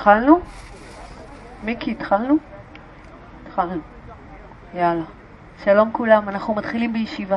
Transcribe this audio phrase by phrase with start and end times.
[0.00, 0.40] התחלנו?
[1.64, 2.36] מיקי, התחלנו?
[3.46, 3.80] התחלנו.
[4.74, 5.04] יאללה.
[5.64, 7.36] שלום כולם, אנחנו מתחילים בישיבה.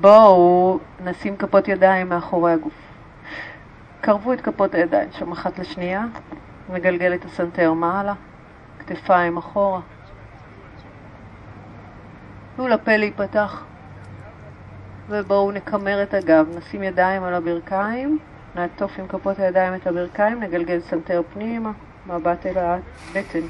[0.00, 2.74] בואו נשים כפות ידיים מאחורי הגוף.
[4.00, 6.04] קרבו את כפות הידיים שם אחת לשנייה,
[6.70, 8.14] מגלגל את הסנטר מעלה,
[8.78, 9.80] כתפיים אחורה.
[12.56, 13.64] תנו לפה להיפתח.
[15.08, 18.18] ובואו נקמר את הגב, נשים ידיים על הברכיים,
[18.54, 21.70] נעטוף עם כפות הידיים את הברכיים, נגלגל סנטר פנימה,
[22.06, 23.46] מבט אל הבטן.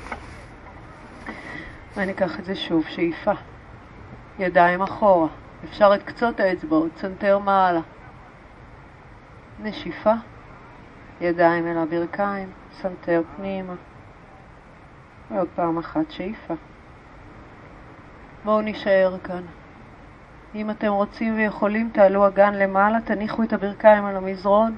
[1.96, 3.32] וניקח את זה שוב, שאיפה.
[4.38, 5.28] ידיים אחורה.
[5.64, 7.80] אפשר את קצות האצבעות, סנטר מעלה.
[9.62, 10.14] נשיפה,
[11.20, 13.74] ידיים אל הברכיים, סנטר פנימה.
[15.30, 16.54] ועוד פעם אחת שאיפה.
[18.44, 19.42] בואו נישאר כאן.
[20.54, 24.76] אם אתם רוצים ויכולים, תעלו אגן למעלה, תניחו את הברכיים על המזרון.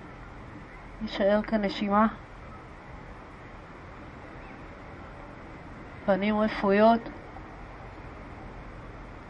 [1.03, 2.07] נישאר כאן נשימה.
[6.07, 7.01] פנים רפויות.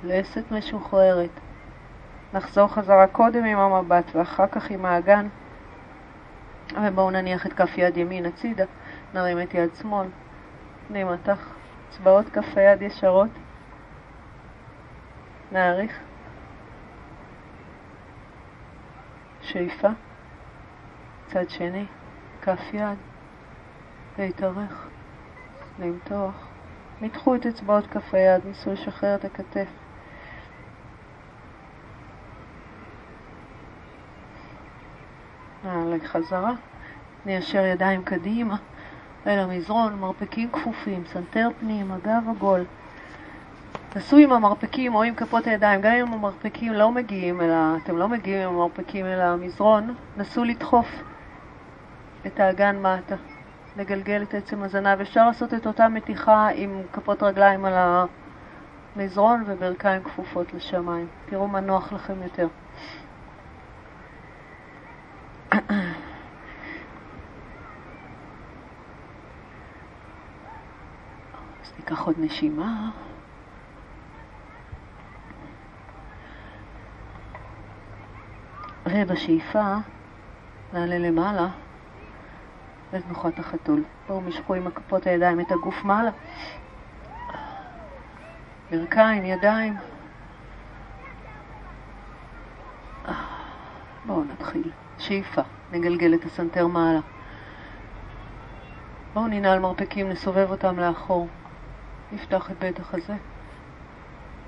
[0.04, 1.30] לסת משוחררת.
[2.32, 5.28] נחזור חזרה קודם עם המבט ואחר כך עם האגן.
[6.82, 8.64] ובואו נניח את כף יד ימין הצידה,
[9.14, 10.06] נרים את יד שמאל,
[10.88, 11.54] פני מתח,
[11.88, 13.28] אצבעות כף היד ישרות.
[15.52, 15.98] נעריך.
[19.42, 19.88] שאיפה.
[21.26, 21.86] צד שני,
[22.42, 22.98] כף יד.
[24.18, 24.88] להתארך.
[25.78, 26.48] למתוח.
[27.00, 29.68] מתחו את אצבעות כף היד, ניסו לשחרר את הכתף.
[35.64, 36.52] נעלה חזרה.
[37.26, 38.56] ניישר ידיים קדימה
[39.26, 42.64] אל המזרון, מרפקים כפופים, סנטר פנים, הגב עגול.
[43.94, 47.76] תעשו עם המרפקים או עם כפות הידיים, גם אם המרפקים לא מגיעים אל ה...
[47.82, 50.86] אתם לא מגיעים עם המרפקים אל המזרון, נסו לדחוף
[52.26, 53.16] את האגן מטה,
[53.76, 55.00] לגלגל את עצם הזנב.
[55.00, 58.06] אפשר לעשות את אותה מתיחה עם כפות רגליים על
[58.96, 61.06] המזרון וברכיים כפופות לשמיים.
[61.26, 62.48] תראו מה נוח לכם יותר.
[71.62, 72.90] אז ניקח עוד נשימה.
[78.94, 79.74] ובשאיפה
[80.72, 81.48] נעלה למעלה
[82.92, 83.82] לתנוחת החתול.
[84.08, 86.10] בואו משכו עם כפות הידיים את הגוף מעלה.
[88.70, 89.76] ברכיים, ידיים.
[94.06, 94.70] בואו נתחיל.
[94.98, 97.00] שאיפה, נגלגל את הסנטר מעלה.
[99.14, 101.28] בואו ננעל מרפקים, נסובב אותם לאחור.
[102.12, 103.14] נפתח את בית החזה.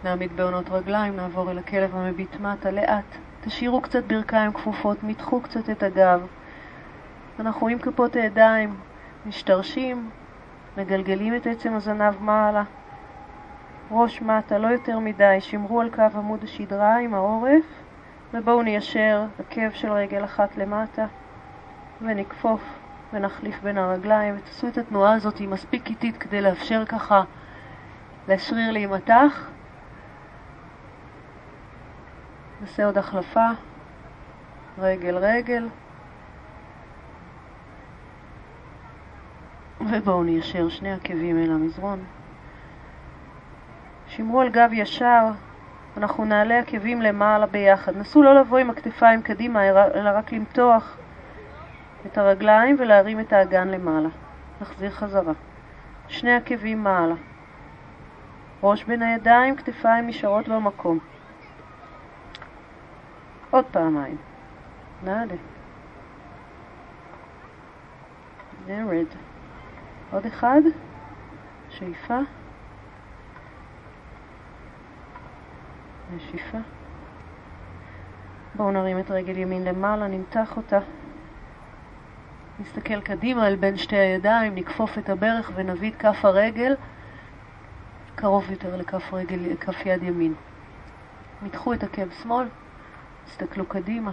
[0.05, 3.17] נעמיד בעונות רגליים, נעבור אל הכלב המביט מטה לאט.
[3.47, 6.27] תשאירו קצת ברכיים כפופות, מתחו קצת את הגב.
[7.41, 8.77] אנחנו עם כפות הידיים,
[9.27, 10.11] משתרשים,
[10.77, 12.63] מגלגלים את עצם הזנב מעלה.
[13.91, 17.65] ראש מטה, לא יותר מדי, שמרו על קו עמוד השדרה עם העורף,
[18.35, 21.07] ובואו ניישר עקב של רגל אחת למטה,
[22.03, 22.61] ונכפוף
[23.13, 27.23] ונחליף בין הרגליים, ותעשו את התנועה הזאת מספיק איטית כדי לאפשר ככה
[28.29, 29.56] לשריר להימתח.
[32.61, 33.47] נעשה עוד החלפה,
[34.79, 35.69] רגל רגל,
[39.81, 42.05] ובואו ניישר שני עקבים אל המזרון.
[44.07, 45.29] שמרו על גב ישר,
[45.97, 47.97] אנחנו נעלה עקבים למעלה ביחד.
[47.97, 50.97] נסו לא לבוא עם הכתפיים קדימה, אלא רק למתוח
[52.07, 54.09] את הרגליים ולהרים את האגן למעלה.
[54.61, 55.33] נחזיר חזרה.
[56.09, 57.15] שני עקבים מעלה.
[58.63, 60.99] ראש בין הידיים, כתפיים נשארות במקום.
[63.57, 64.17] עוד פעמיים.
[65.05, 65.35] נעלה.
[68.67, 69.07] נרד.
[70.11, 70.61] עוד אחד.
[71.71, 72.19] שאיפה.
[76.17, 76.59] נשיפה.
[78.55, 80.79] בואו נרים את רגל ימין למעלה, נמתח אותה.
[82.61, 86.75] נסתכל קדימה אל בין שתי הידיים, נכפוף את הברך ונביא את כף הרגל
[88.15, 90.35] קרוב יותר לכף רגל, כף יד ימין.
[91.43, 92.47] מתחו את עקב שמאל,
[93.27, 94.13] תסתכלו קדימה.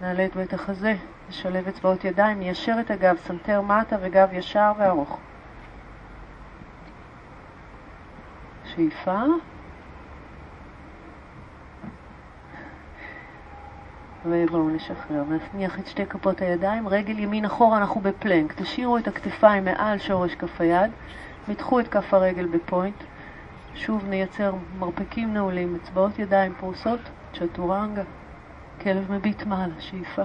[0.00, 0.94] נעלה את בית החזה,
[1.28, 5.18] נשלב אצבעות ידיים, ניישר את הגב, סנטר מטה וגב ישר וארוך.
[8.64, 9.20] שאיפה.
[14.26, 15.24] ובואו נשחרר.
[15.54, 18.52] נניח את שתי כפות הידיים, רגל ימין אחורה, אנחנו בפלנק.
[18.56, 20.90] תשאירו את הכתפיים מעל שורש כף היד,
[21.48, 23.04] מתחו את כף הרגל ב point,
[23.74, 27.00] שוב נייצר מרפקים נעולים, אצבעות ידיים פרוסות,
[27.34, 28.02] צ'טורנגה,
[28.82, 30.22] כלב מביט מעלה, שאיפה,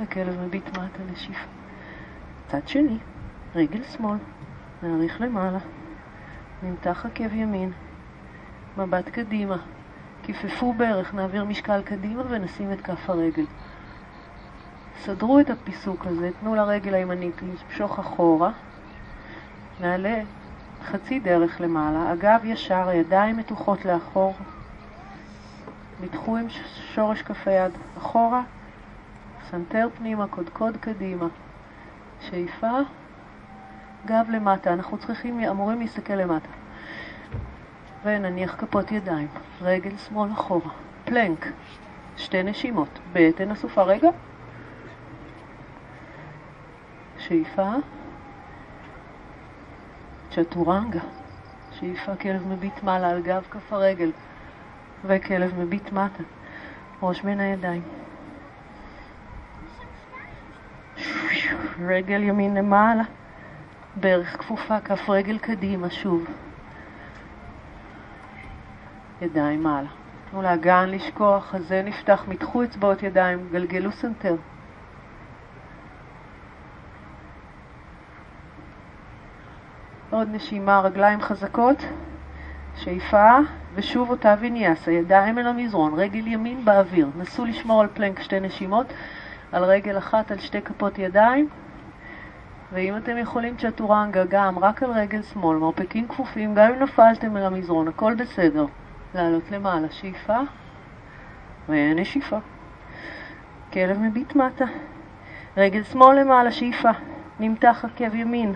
[0.00, 1.46] וכלב מביט מטה לשאיפה.
[2.48, 2.98] צד שני,
[3.54, 4.18] רגל שמאל,
[4.82, 5.58] נאריך למעלה,
[6.62, 7.72] נמתח עקב ימין,
[8.78, 9.56] מבט קדימה,
[10.22, 13.44] כיפפו ברך, נעביר משקל קדימה ונשים את כף הרגל.
[14.98, 18.50] סדרו את הפיסוק הזה, תנו לרגל הימנית למשוך אחורה,
[19.80, 20.22] נעלה
[20.84, 24.34] חצי דרך למעלה, אגב ישר, ידיים מתוחות לאחור,
[26.02, 26.46] מתחו עם
[26.94, 28.42] שורש כף היד אחורה,
[29.50, 31.26] סנטר פנימה, קודקוד קדימה,
[32.20, 32.78] שאיפה,
[34.06, 36.48] גב למטה, אנחנו צריכים, אמורים להסתכל למטה.
[38.04, 39.28] ונניח כפות ידיים,
[39.60, 40.70] רגל שמאל אחורה,
[41.04, 41.46] פלנק,
[42.16, 44.08] שתי נשימות, בטן אסופה, רגע,
[47.18, 47.72] שאיפה,
[50.30, 51.00] צ'טורנגה,
[51.70, 54.10] שאיפה כלב מביט מעלה על גב כף הרגל,
[55.04, 56.22] וכלב מביט מטה,
[57.02, 57.82] ראש בין הידיים.
[61.86, 63.02] רגל ימין למעלה,
[63.96, 66.24] ברך כפופה, כף רגל קדימה, שוב.
[69.22, 69.88] ידיים מעלה.
[70.30, 74.36] תנו לאגן לשקוע, חזה נפתח, מתחו אצבעות ידיים, גלגלו סנטר.
[80.10, 81.76] עוד נשימה, רגליים חזקות,
[82.76, 83.38] שאיפה,
[83.74, 87.08] ושוב אותה ויניאסה, ידיים אל המזרון, רגל ימין באוויר.
[87.16, 88.92] נסו לשמור על פלנק שתי נשימות,
[89.52, 91.48] על רגל אחת על שתי כפות ידיים,
[92.72, 97.42] ואם אתם יכולים צ'טורנגה גם רק על רגל שמאל, מרפקים כפופים, גם אם נפלתם אל
[97.42, 98.66] המזרון, הכל בסדר.
[99.14, 100.38] לעלות למעלה, שאיפה
[101.68, 102.38] ונשיפה.
[103.72, 104.64] כלב מביט מטה.
[105.56, 106.90] רגל שמאל למעלה, שאיפה.
[107.40, 108.54] נמתח עקב ימין.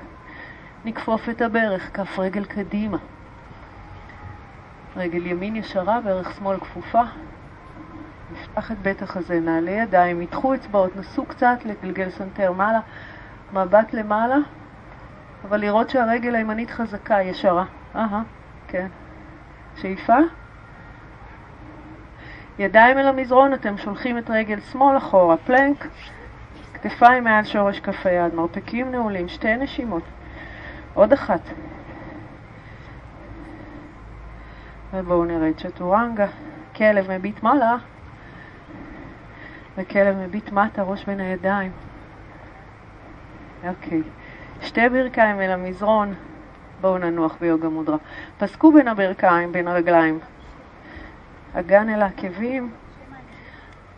[0.84, 2.98] נכפוף את הברך, כף רגל קדימה.
[4.96, 7.02] רגל ימין ישרה, ברך שמאל כפופה.
[8.32, 12.81] נפתח את בית החזה, נעלה ידיים, מתחו אצבעות, נסו קצת לגלגל סנטר מעלה,
[13.52, 14.37] מבט למעלה,
[15.44, 17.64] אבל לראות שהרגל הימנית חזקה, ישרה.
[17.96, 18.22] אהה,
[18.69, 18.87] כן.
[19.76, 20.16] שאיפה.
[22.58, 25.87] ידיים אל המזרון, אתם שולחים את רגל שמאל אחורה, פלנק,
[26.75, 30.02] כתפיים מעל שורש כף היד, מרפקים נעולים, שתי נשימות.
[30.94, 31.40] עוד אחת.
[34.92, 36.26] ובואו נראה את צ'טורנגה.
[36.76, 37.76] כלב מביט מעלה,
[39.78, 41.72] וכלב מביט מטה, ראש בין הידיים.
[43.68, 44.02] אוקיי.
[44.62, 46.14] שתי ברכיים אל המזרון.
[46.80, 47.96] בואו ננוח ביוגה מודרה.
[48.38, 50.18] פסקו בין הברכיים, בין הרגליים.
[51.54, 52.70] אגן אל העקבים,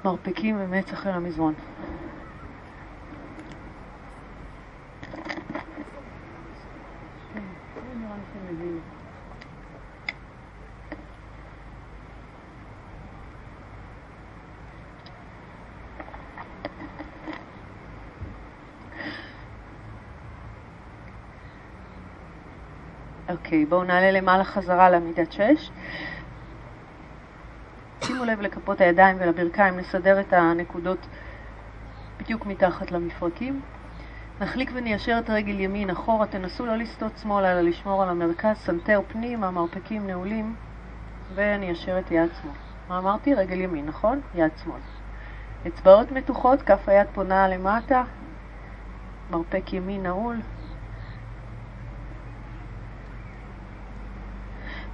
[0.04, 1.54] מרפקים ומצח אל המזרון.
[23.48, 25.70] אוקיי, בואו נעלה למעלה חזרה לעמידת שש.
[28.04, 31.06] שימו לב לכפות הידיים ולברכיים, נסדר את הנקודות
[32.18, 33.60] בדיוק מתחת למפרקים.
[34.40, 39.00] נחליק וניישר את רגל ימין אחורה, תנסו לא לסטות שמאלה אלא לשמור על המרכז, סנטר
[39.08, 40.54] פנימה, המרפקים נעולים,
[41.34, 42.54] וניישר את יד שמאל.
[42.88, 43.34] מה אמרתי?
[43.34, 44.20] רגל ימין, נכון?
[44.34, 44.80] יד שמאל.
[45.66, 48.02] אצבעות מתוחות, כף היד פונה למטה,
[49.30, 50.36] מרפק ימין נעול.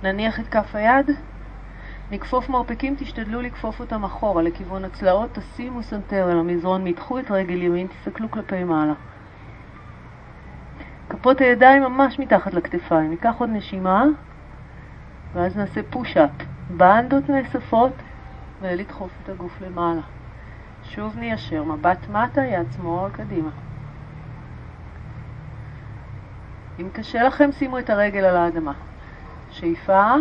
[0.05, 1.11] נניח את כף היד,
[2.11, 7.63] נכפוף מרפקים, תשתדלו לכפוף אותם אחורה לכיוון הצלעות, תשימו סנטר אל המזרון, מתחו את רגל
[7.63, 8.93] ימין, תסתכלו כלפי מעלה.
[11.09, 13.11] כפות הידיים ממש מתחת לכתפיים.
[13.11, 14.05] ניקח עוד נשימה,
[15.35, 16.31] ואז נעשה פוש-אפ.
[16.71, 17.93] בנדות נאספות,
[18.61, 20.01] ולדחוף את הגוף למעלה.
[20.83, 23.51] שוב ניישר, מבט מטה, יד שמאל קדימה.
[26.81, 28.73] אם קשה לכם, שימו את הרגל על האדמה.
[29.65, 30.15] שאיפה,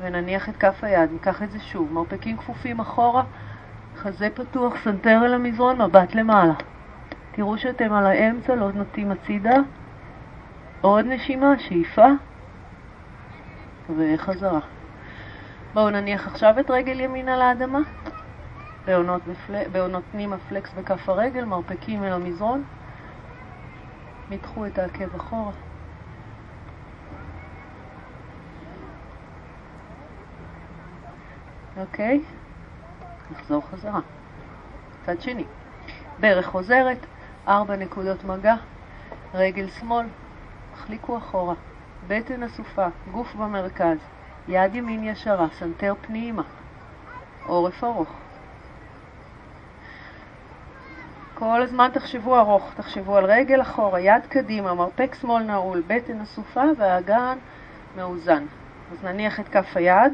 [0.00, 3.22] ונניח את כף היד, ניקח את זה שוב, מרפקים כפופים אחורה,
[3.96, 6.52] חזה פתוח, סנטר אל המזרון, מבט למעלה.
[7.32, 9.56] תראו שאתם על האמצע, לא נוטים הצידה.
[10.80, 12.06] עוד נשימה, שאיפה,
[13.96, 14.60] וחזרה.
[15.74, 17.80] בואו נניח עכשיו את רגל ימין על האדמה.
[18.86, 19.68] בעונות, בפל...
[19.72, 22.62] בעונות פנימה פלקס בכף הרגל, מרפקים אל המזרון.
[24.30, 25.52] מתחו את העקב אחורה.
[31.80, 32.20] אוקיי?
[33.30, 34.00] נחזור חזרה.
[35.06, 35.44] צד שני.
[36.20, 36.98] ברך חוזרת,
[37.48, 38.54] ארבע נקודות מגע,
[39.34, 40.06] רגל שמאל,
[40.74, 41.54] החליקו אחורה,
[42.06, 43.98] בטן אסופה, גוף במרכז,
[44.48, 46.42] יד ימין ישרה, סנטר פנימה,
[47.46, 48.08] עורף ארוך.
[51.34, 56.64] כל הזמן תחשבו ארוך, תחשבו על רגל אחורה, יד קדימה, מרפק שמאל נעול, בטן אסופה
[56.78, 57.38] והאגן
[57.96, 58.44] מאוזן.
[58.92, 60.12] אז נניח את כף היד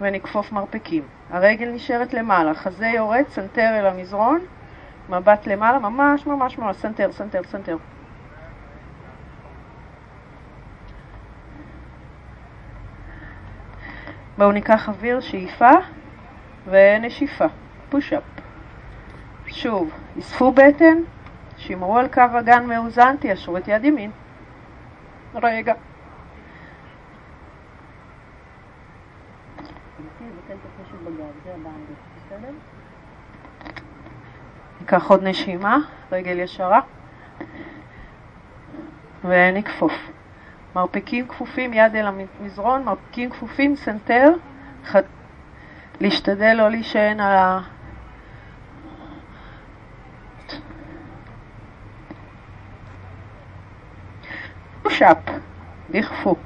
[0.00, 1.02] ונכפוף מרפקים.
[1.30, 4.40] הרגל נשארת למעלה, חזה יורד, סנטר אל המזרון,
[5.08, 7.76] מבט למעלה, ממש ממש ממש, סנטר, סנטר, סנטר.
[14.38, 15.70] בואו ניקח אוויר, שאיפה
[16.66, 17.46] ונשיפה,
[17.88, 18.22] פוש-אפ.
[19.46, 20.98] שוב, אספו בטן,
[21.56, 24.10] שמרו על קו אגן מאוזן, תיישרו את יד ימין.
[25.34, 25.74] רגע.
[34.80, 35.78] ניקח עוד נשימה,
[36.12, 36.80] רגל ישרה,
[39.24, 39.92] ונכפוף.
[40.76, 44.32] מרפקים כפופים, יד אל המזרון, מרפקים כפופים, סנטר,
[44.86, 44.96] ח...
[46.00, 47.60] להשתדל לא להישען על ה...
[54.82, 55.18] פושאפ,
[55.90, 56.36] דחפו,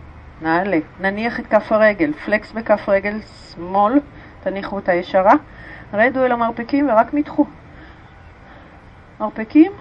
[0.42, 4.00] נעלה, נניח את כף הרגל, פלקס בכף רגל שמאל,
[4.44, 5.34] תניחו אותה ישרה,
[5.92, 7.46] רדו אל המרפקים ורק מתחו.
[9.20, 9.72] מרפקים,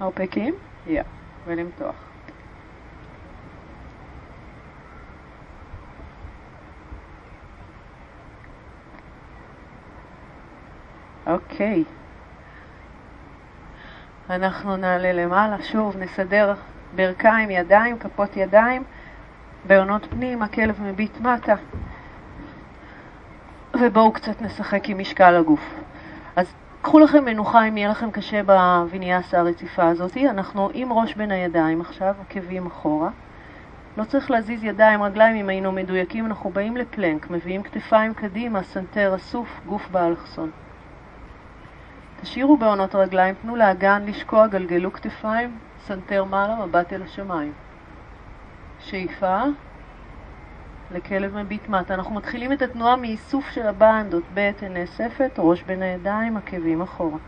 [0.00, 0.54] מרפקים,
[0.86, 1.04] יא, yeah.
[1.46, 1.94] ולמתוח.
[11.26, 11.84] אוקיי.
[14.30, 16.54] אנחנו נעלה למעלה, שוב נסדר
[16.96, 18.84] ברכיים, ידיים, כפות ידיים,
[19.66, 21.54] בעונות פנים, הכלב מביט מטה.
[23.80, 25.74] ובואו קצת נשחק עם משקל הגוף.
[26.36, 26.52] אז
[26.82, 30.16] קחו לכם מנוחה אם יהיה לכם קשה בוויניאסה הרציפה הזאת.
[30.16, 33.10] אנחנו עם ראש בין הידיים עכשיו, עקבים אחורה.
[33.96, 39.14] לא צריך להזיז ידיים, רגליים, אם היינו מדויקים, אנחנו באים לפלנק, מביאים כתפיים קדימה, סנטר
[39.16, 40.50] אסוף, גוף באלכסון.
[42.20, 47.52] תשאירו בהונות רגליים, תנו לאגן לשקוע, גלגלו כתפיים, סנטר מעלה, מבט אל השמיים.
[48.82, 49.42] שאיפה,
[50.90, 51.94] לכלב מביט מטה.
[51.94, 57.18] אנחנו מתחילים את התנועה מאיסוף של הבנדות, בטן נאספת, ראש בין הידיים, עקבים אחורה.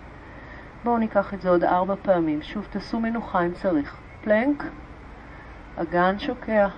[0.85, 2.43] בואו ניקח את זה עוד ארבע פעמים.
[2.43, 3.97] שוב, תעשו מנוחה אם צריך.
[4.21, 4.65] פלנק,
[5.77, 6.69] אגן שוקע,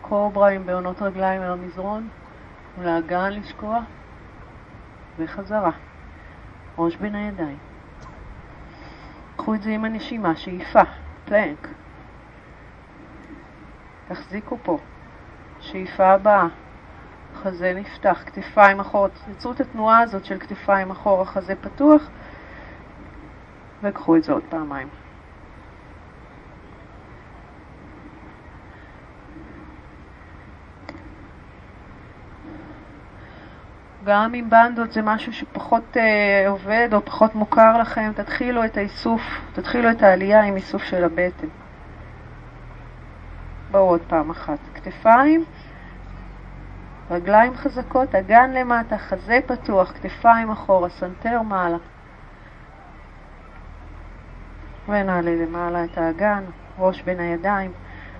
[0.00, 2.08] קוברה עם בעונות רגליים אל המזרון,
[2.78, 3.80] ולאגן לשקוע,
[5.18, 5.70] וחזרה.
[6.78, 7.58] ראש בין הידיים.
[9.36, 10.82] קחו את זה עם הנשימה, שאיפה,
[11.24, 11.68] פלנק.
[14.08, 14.78] תחזיקו פה.
[15.60, 16.46] שאיפה הבאה,
[17.34, 22.02] חזה נפתח, כתפיים אחורה, תצרו את התנועה הזאת של כתפיים אחורה, חזה פתוח,
[23.82, 24.88] וקחו את זה עוד פעמיים.
[34.04, 39.22] גם אם בנדות זה משהו שפחות אה, עובד או פחות מוכר לכם, תתחילו את האיסוף,
[39.52, 41.63] תתחילו את העלייה עם איסוף של הבטן.
[43.74, 44.58] בואו עוד פעם אחת.
[44.74, 45.44] כתפיים,
[47.10, 51.76] רגליים חזקות, אגן למטה, חזה פתוח, כתפיים אחורה, סנטר מעלה.
[54.88, 56.44] ונעלה למעלה את האגן,
[56.78, 57.72] ראש בין הידיים.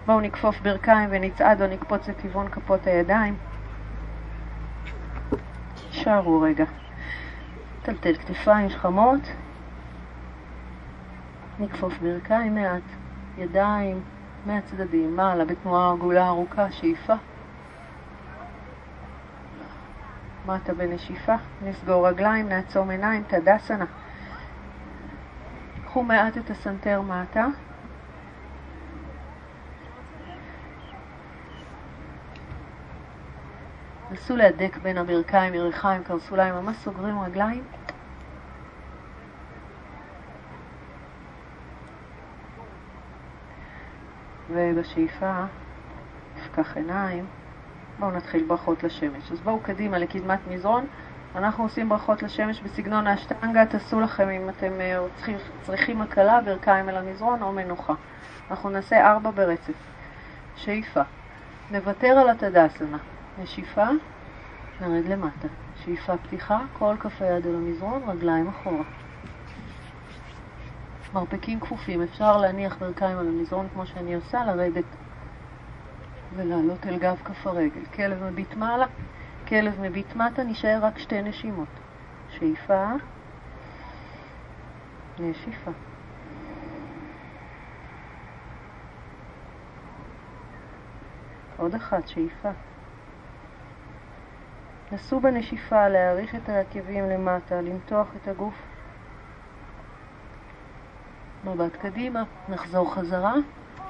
[0.06, 3.36] בואו נכפוף ברכיים ונצעד או נקפוץ לכיוון כפות הידיים.
[5.90, 6.64] שערו רגע.
[7.82, 9.22] טלטל כתפיים שכמות.
[11.58, 12.82] נכפוף ברכיים מעט,
[13.38, 14.02] ידיים
[14.46, 17.14] מהצדדים, מעלה בתנועה עגולה ארוכה, שאיפה.
[20.46, 23.84] מטה בנשיפה, נסגור רגליים, נעצום עיניים, תדסנה.
[25.84, 27.46] קחו מעט את הסנטר מטה.
[34.10, 37.64] נסו להדק בין הברכיים, יריחיים, קרסוליים, ממש סוגרים רגליים.
[44.50, 45.44] ובשאיפה
[46.36, 47.24] נפקח עיניים.
[47.98, 49.32] בואו נתחיל ברכות לשמש.
[49.32, 50.86] אז בואו קדימה לקדמת מזרון.
[51.34, 56.88] אנחנו עושים ברכות לשמש בסגנון האשטנגה, תעשו לכם אם אתם אה, צריכים, צריכים הקלה, ברכיים
[56.88, 57.94] אל המזרון או מנוחה.
[58.50, 59.74] אנחנו נעשה ארבע ברצף.
[60.56, 61.02] שאיפה.
[61.70, 62.98] נוותר על התדסנה.
[63.42, 63.86] נשיפה,
[64.80, 65.48] נרד למטה.
[65.84, 68.84] שאיפה פתיחה, כל כף היד אל המזרון, רגליים אחורה.
[71.14, 74.84] מרפקים כפופים, אפשר להניח ברכיים על המזרון כמו שאני עושה, לרדת
[76.36, 77.84] ולעלות אל גב כף הרגל.
[77.94, 78.86] כלב מביט מעלה,
[79.48, 81.68] כלב מביט מטה, נשאר רק שתי נשימות.
[82.30, 82.86] שאיפה,
[85.18, 85.70] נשיפה.
[91.56, 92.50] עוד אחת, שאיפה.
[94.92, 98.73] נסו בנשיפה להאריך את העקבים למטה, למתוח את הגוף
[101.44, 103.34] מבט קדימה, נחזור חזרה.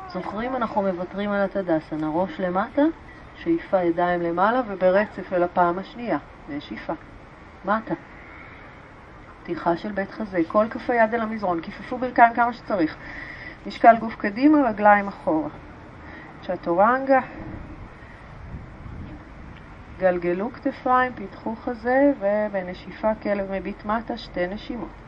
[0.09, 2.83] זוכרים, אנחנו מוותרים על התדסנה, ראש למטה,
[3.37, 6.19] שאיפה ידיים למעלה וברצף אל הפעם השנייה,
[6.49, 6.93] נשיפה.
[7.65, 7.95] מטה.
[9.43, 12.97] פתיחה של בית חזה, כל כף היד אל המזרון, כיפפו ברכיים כמה שצריך.
[13.67, 15.49] משקל גוף קדימה, רגליים אחורה.
[16.43, 17.21] צ'טורנגה.
[19.99, 25.04] גלגלו כתפיים, פיתחו חזה, ובנשיפה כלב מביט מטה, שתי נשימות.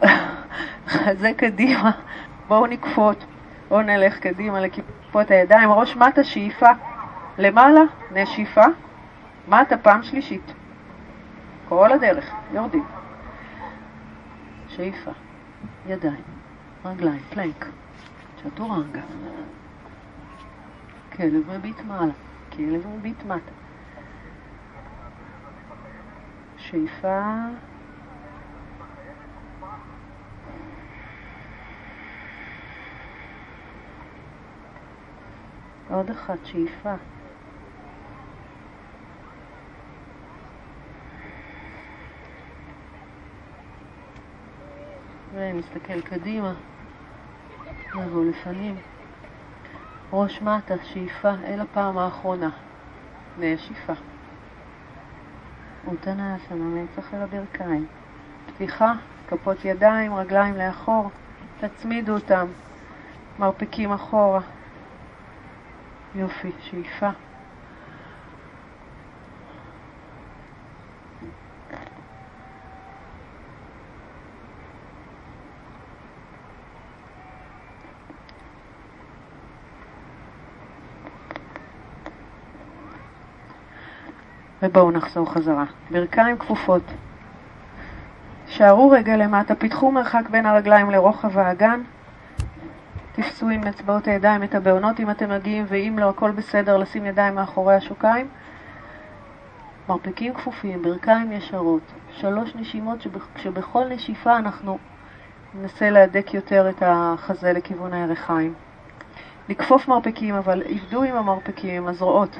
[0.88, 1.90] חזה קדימה,
[2.48, 3.24] בואו נקפוט,
[3.68, 6.70] בואו נלך קדימה לכיפות הידיים, ראש מטה, שאיפה,
[7.38, 7.80] למעלה,
[8.12, 8.64] נשיפה,
[9.48, 10.52] מטה, פעם שלישית,
[11.68, 12.84] כל הדרך, יורדים,
[14.68, 15.10] שאיפה,
[15.86, 16.22] ידיים,
[16.84, 17.66] רגליים, פלנק,
[18.42, 19.00] צ'טורנגה,
[21.12, 22.12] כלב מביט מעלה,
[22.56, 23.59] כלב מביט מטה,
[26.60, 27.20] שאיפה
[35.90, 36.94] עוד אחת, שאיפה.
[45.34, 46.52] ונסתכל קדימה,
[47.94, 48.76] נבוא לפנים.
[50.12, 52.50] ראש מטה, שאיפה אל הפעם האחרונה.
[53.38, 54.09] נשיפה.
[55.86, 57.86] אוטנאסנה, מצח אל הברכיים.
[58.46, 58.92] פתיחה,
[59.28, 61.10] כפות ידיים, רגליים לאחור.
[61.60, 62.46] תצמידו אותם.
[63.38, 64.40] מרפקים אחורה.
[66.14, 67.10] יופי, שאיפה.
[84.62, 85.64] ובואו נחזור חזרה.
[85.90, 86.82] ברכיים כפופות.
[88.46, 91.80] שערו רגל למטה, פיתחו מרחק בין הרגליים לרוחב האגן.
[93.12, 97.34] תפסו עם אצבעות הידיים את הבעונות אם אתם מגיעים, ואם לא, הכל בסדר, לשים ידיים
[97.34, 98.28] מאחורי השוקיים.
[99.88, 104.78] מרפקים כפופים, ברכיים ישרות, שלוש נשימות שבכל נשיפה אנחנו
[105.54, 108.54] ננסה להדק יותר את החזה לכיוון הירכיים.
[109.48, 112.38] לכפוף מרפקים, אבל עבדו עם המרפקים, הזרועות.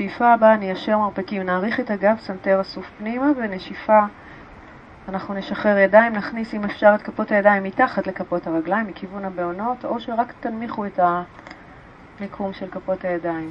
[0.00, 4.00] שאיפה הבאה ניישר מרפקים, נאריך את הגב, סנטר אסוף פנימה, ונשיפה
[5.08, 10.00] אנחנו נשחרר ידיים, נכניס אם אפשר את כפות הידיים מתחת לכפות הרגליים, מכיוון הבהונות, או
[10.00, 11.00] שרק תנמיכו את
[12.18, 13.50] המיקום של כפות הידיים.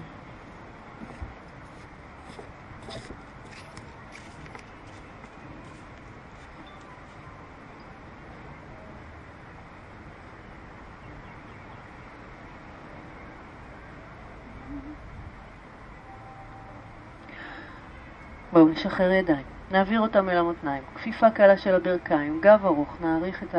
[18.53, 23.55] בואו נשחרר ידיים, נעביר אותם אל המותניים, כפיפה קלה של הברכיים, גב ארוך, נאריך את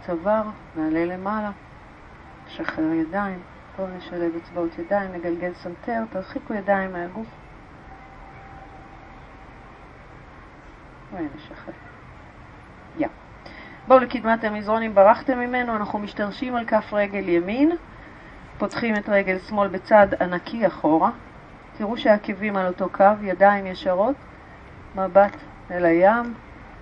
[0.00, 0.42] הצוואר,
[0.76, 1.50] נעלה למעלה,
[2.46, 3.38] נשחרר ידיים,
[3.76, 7.26] בואו נשלב אצבעות ידיים, נגלגל סנטר, תרחיקו ידיים מהגוף.
[12.98, 13.08] יא.
[13.88, 17.72] בואו לקדמת המזרון, אם ברחתם ממנו, אנחנו משתרשים על כף רגל ימין,
[18.58, 21.10] פותחים את רגל שמאל בצד ענקי אחורה,
[21.76, 24.16] תראו שהעקבים על אותו קו, ידיים ישרות,
[24.94, 25.36] מבט
[25.70, 26.34] אל הים,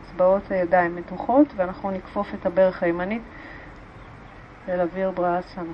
[0.04, 3.22] אצבעות הידיים מתוחות, ואנחנו נכפוף את הברך הימנית
[4.68, 5.72] אל אוויר בראסנה.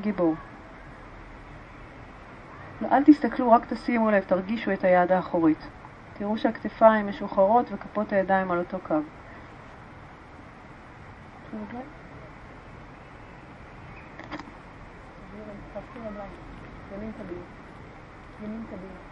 [0.00, 0.34] גיבור.
[2.92, 5.68] אל תסתכלו, רק תשימו לב, תרגישו את היד האחורית.
[6.14, 8.94] תראו שהכתפיים משוחררות וכפות הידיים על אותו קו.
[16.94, 17.51] ימין קדימה.
[18.44, 19.02] ימין קדימה.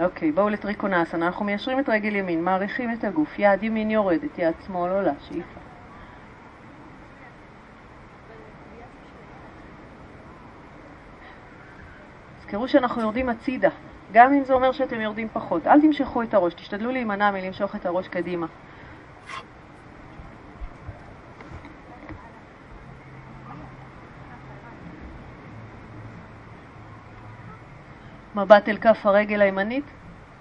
[0.00, 1.26] אוקיי, בואו לטריקונאסנה.
[1.26, 5.60] אנחנו מיישרים את רגל ימין, מעריכים את הגוף, יד ימין יורדת, יד שמאל עולה, שאיפה.
[12.38, 13.70] תזכרו שאנחנו יורדים הצידה,
[14.12, 15.66] גם אם זה אומר שאתם יורדים פחות.
[15.66, 18.46] אל תמשכו את הראש, תשתדלו להימנע מלמשוך את הראש קדימה.
[28.38, 29.84] מבט אל כף הרגל הימנית,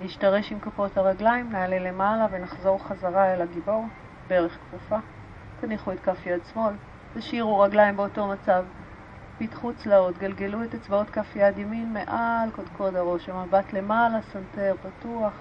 [0.02, 3.86] להשתרש עם כפות הרגליים, נעלה למעלה ונחזור חזרה אל הגיבור,
[4.28, 4.98] ברך כפופה.
[5.62, 6.74] תניחו את כף יד שמאל,
[7.14, 8.66] תשאירו רגליים באותו מצב.
[9.38, 15.34] פתחו צלעות, גלגלו את אצבעות כף יד ימין מעל קודקוד הראש, המבט למעלה, סנטר פתוח.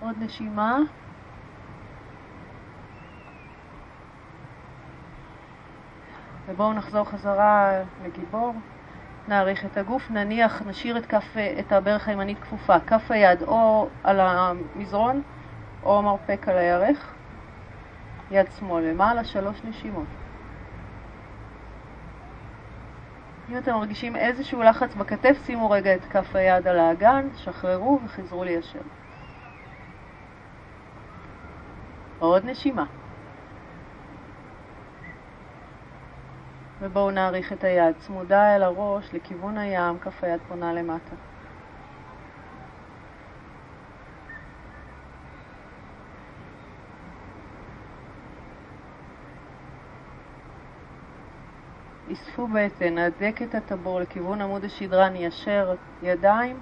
[0.00, 0.78] עוד נשימה.
[6.50, 8.54] ובואו נחזור חזרה לגיבור.
[9.28, 14.20] נעריך את הגוף, נניח, נשאיר את, כף, את הברך הימנית כפופה, כף היד או על
[14.20, 15.22] המזרון
[15.82, 17.14] או מרפק על הירך,
[18.30, 20.06] יד שמאל למעלה, שלוש נשימות.
[23.50, 28.44] אם אתם מרגישים איזשהו לחץ בכתף, שימו רגע את כף היד על האגן, שחררו וחזרו
[28.44, 28.80] ליישר.
[32.18, 32.84] עוד נשימה.
[36.80, 41.14] ובואו נעריך את היד, צמודה אל הראש לכיוון הים, כף היד פונה למטה.
[52.12, 56.60] אספו בטן, נהדק את הטבור לכיוון עמוד השדרה, ניישר ידיים,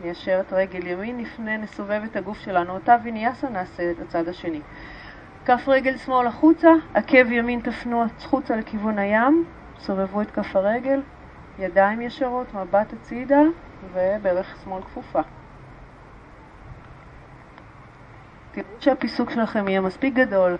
[0.00, 2.74] ניישר את רגל ימין, נפנה, נסובב את הגוף שלנו.
[2.74, 4.60] אותה ויניאסה נעשה את הצד השני.
[5.44, 9.44] כף רגל שמאל החוצה, עקב ימין תפנו החוצה לכיוון הים,
[9.78, 11.02] סובבו את כף הרגל,
[11.58, 13.40] ידיים ישרות, מבט הצידה
[13.92, 15.20] וברך שמאל כפופה.
[18.52, 20.56] תראו שהפיסוק שלכם יהיה מספיק גדול.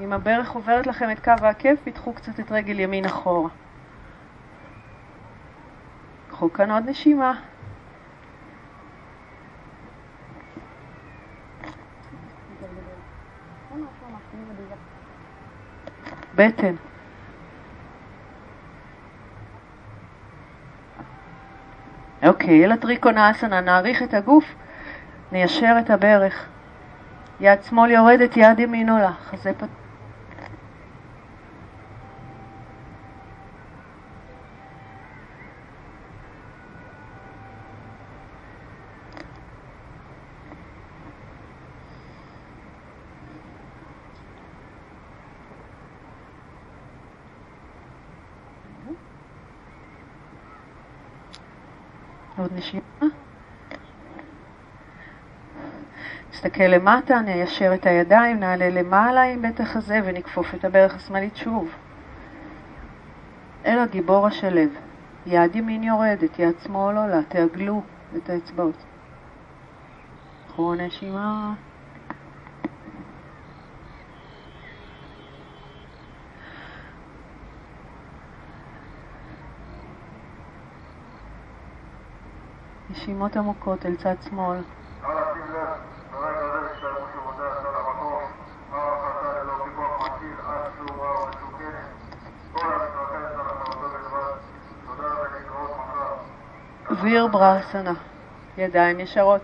[0.00, 3.48] אם הברך עוברת לכם את קו העקב, פיתחו קצת את רגל ימין אחורה.
[6.28, 7.40] קחו כאן עוד נשימה.
[16.36, 16.74] בטן.
[22.26, 24.44] אוקיי, אל הטריקונה אסנה, נעריך את הגוף,
[25.32, 26.46] ניישר את הברך.
[27.40, 29.86] יד שמאל יורדת, יד ימין עולה, חזה פתוח.
[52.38, 52.82] עוד נשימה.
[56.56, 61.68] נסתכל למטה, ניישר את הידיים, נעלה למעלה עם בית החזה ונכפוף את הברך השמאלית שוב.
[63.66, 64.68] אל הגיבור השלב.
[65.26, 67.82] יד ימין יורדת, יד שמאל עולה, תעגלו
[68.16, 68.74] את האצבעות.
[70.48, 71.54] קחו נשימה.
[82.90, 84.58] נשימות עמוקות אל צד שמאל.
[97.06, 97.92] ויר ברסנה,
[98.58, 99.40] ידיים ישרות.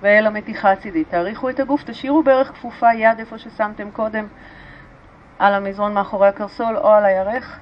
[0.00, 1.08] ואל המתיחה הצידית.
[1.08, 4.26] תאריכו את הגוף, תשאירו בערך כפופה יד איפה ששמתם קודם
[5.38, 7.58] על המזרון מאחורי הקרסול או על הירך.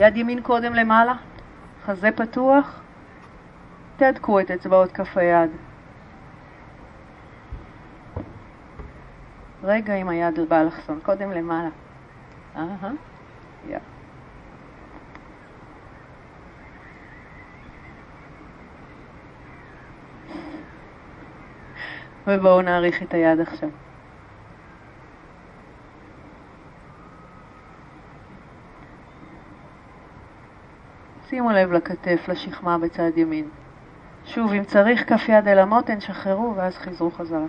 [0.00, 1.14] יד ימין קודם למעלה,
[1.84, 2.80] חזה פתוח,
[3.96, 5.50] תהדקו את אצבעות כף היד.
[9.64, 11.68] רגע עם היד באלכסון, קודם למעלה.
[12.56, 12.90] אהה,
[13.68, 13.78] יא.
[22.26, 23.68] ובואו נעריך את היד עכשיו.
[31.28, 33.48] שימו לב לכתף, לשכמה בצד ימין.
[34.24, 37.46] שוב, אם צריך כף יד אל המותן, שחררו ואז חזרו חזרה.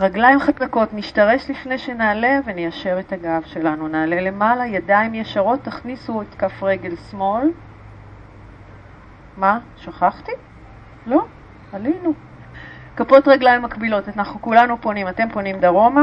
[0.00, 3.88] רגליים חזקות, נשתרש לפני שנעלה וניישר את הגב שלנו.
[3.88, 7.48] נעלה למעלה, ידיים ישרות, תכניסו את כף רגל שמאל.
[9.36, 9.58] מה?
[9.76, 10.32] שכחתי?
[11.06, 11.24] לא,
[11.72, 12.12] עלינו.
[12.96, 16.02] כפות רגליים מקבילות, אנחנו כולנו פונים, אתם פונים דרומה.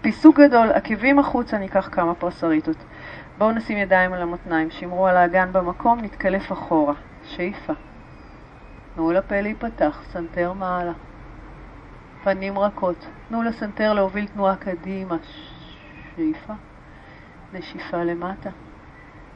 [0.00, 2.76] פיסוק גדול, עקבים החוצה, ניקח כמה פרסריטות.
[3.38, 6.94] בואו נשים ידיים על המותניים, שמרו על האגן במקום, נתקלף אחורה.
[7.24, 7.72] שאיפה.
[8.94, 10.92] תנו לפה להיפתח, סנטר מעלה.
[12.24, 13.06] פנים רכות.
[13.28, 15.16] תנו לסנטר להוביל תנועה קדימה.
[16.16, 16.52] שאיפה.
[17.52, 18.50] נשיפה למטה.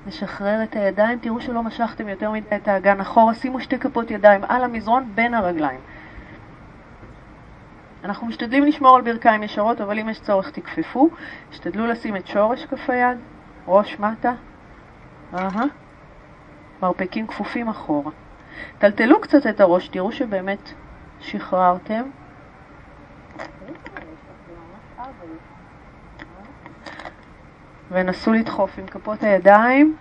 [0.07, 4.41] נשחרר את הידיים, תראו שלא משכתם יותר מדי את האגן אחורה, שימו שתי כפות ידיים
[4.49, 5.81] על המזרון בין הרגליים.
[8.05, 11.11] אנחנו משתדלים לשמור על ברכיים ישרות, אבל אם יש צורך תכפפו.
[11.51, 13.19] השתדלו לשים את שורש כף היד,
[13.67, 14.33] ראש מטה,
[15.35, 15.65] אהה,
[16.83, 18.11] מרפקים כפופים אחורה.
[18.79, 20.73] טלטלו קצת את הראש, תראו שבאמת
[21.21, 22.03] שחררתם.
[27.91, 29.97] ונסו לדחוף עם כפות הידיים.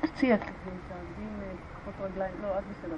[0.00, 2.96] תציע, כפות רגליים, לא, את בסדר.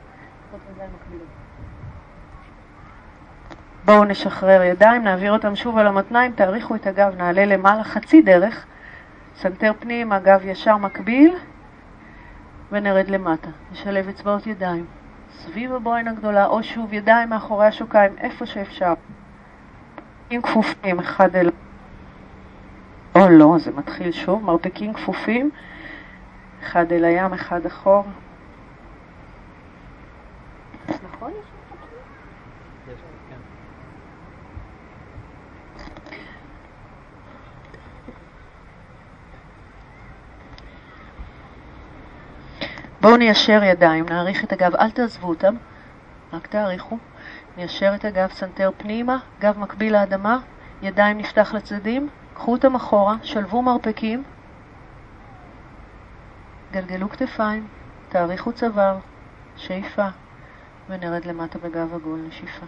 [3.85, 8.67] בואו נשחרר ידיים, נעביר אותם שוב על המתניים, תאריכו את הגב, נעלה למעלה חצי דרך,
[9.37, 11.37] סנטר פנימה, הגב ישר מקביל,
[12.73, 13.49] ונרד למטה.
[13.73, 14.87] נשלב אצבעות ידיים,
[15.31, 18.95] סביב הבוהן הגדולה, או שוב ידיים מאחורי השוקיים, איפה שאפשר.
[20.31, 21.51] מרפקים כפופים, אחד אל...
[23.15, 25.51] או לא, זה מתחיל שוב, מרפקים כפופים,
[26.63, 28.03] אחד אל הים, אחד אחורה.
[30.89, 31.33] נכון?
[43.01, 45.55] בואו ניישר ידיים, נאריך את הגב, אל תעזבו אותם,
[46.33, 46.99] רק תאריכו.
[47.57, 50.39] ניישר את הגב, סנטר פנימה, גב מקביל לאדמה,
[50.83, 54.23] ידיים נפתח לצדדים, קחו אותם אחורה, שלבו מרפקים,
[56.73, 57.67] גלגלו כתפיים,
[58.09, 58.99] תאריכו צוואר,
[59.57, 60.09] שאיפה.
[60.89, 62.67] ונרד למטה בגב עגול, נשיפה.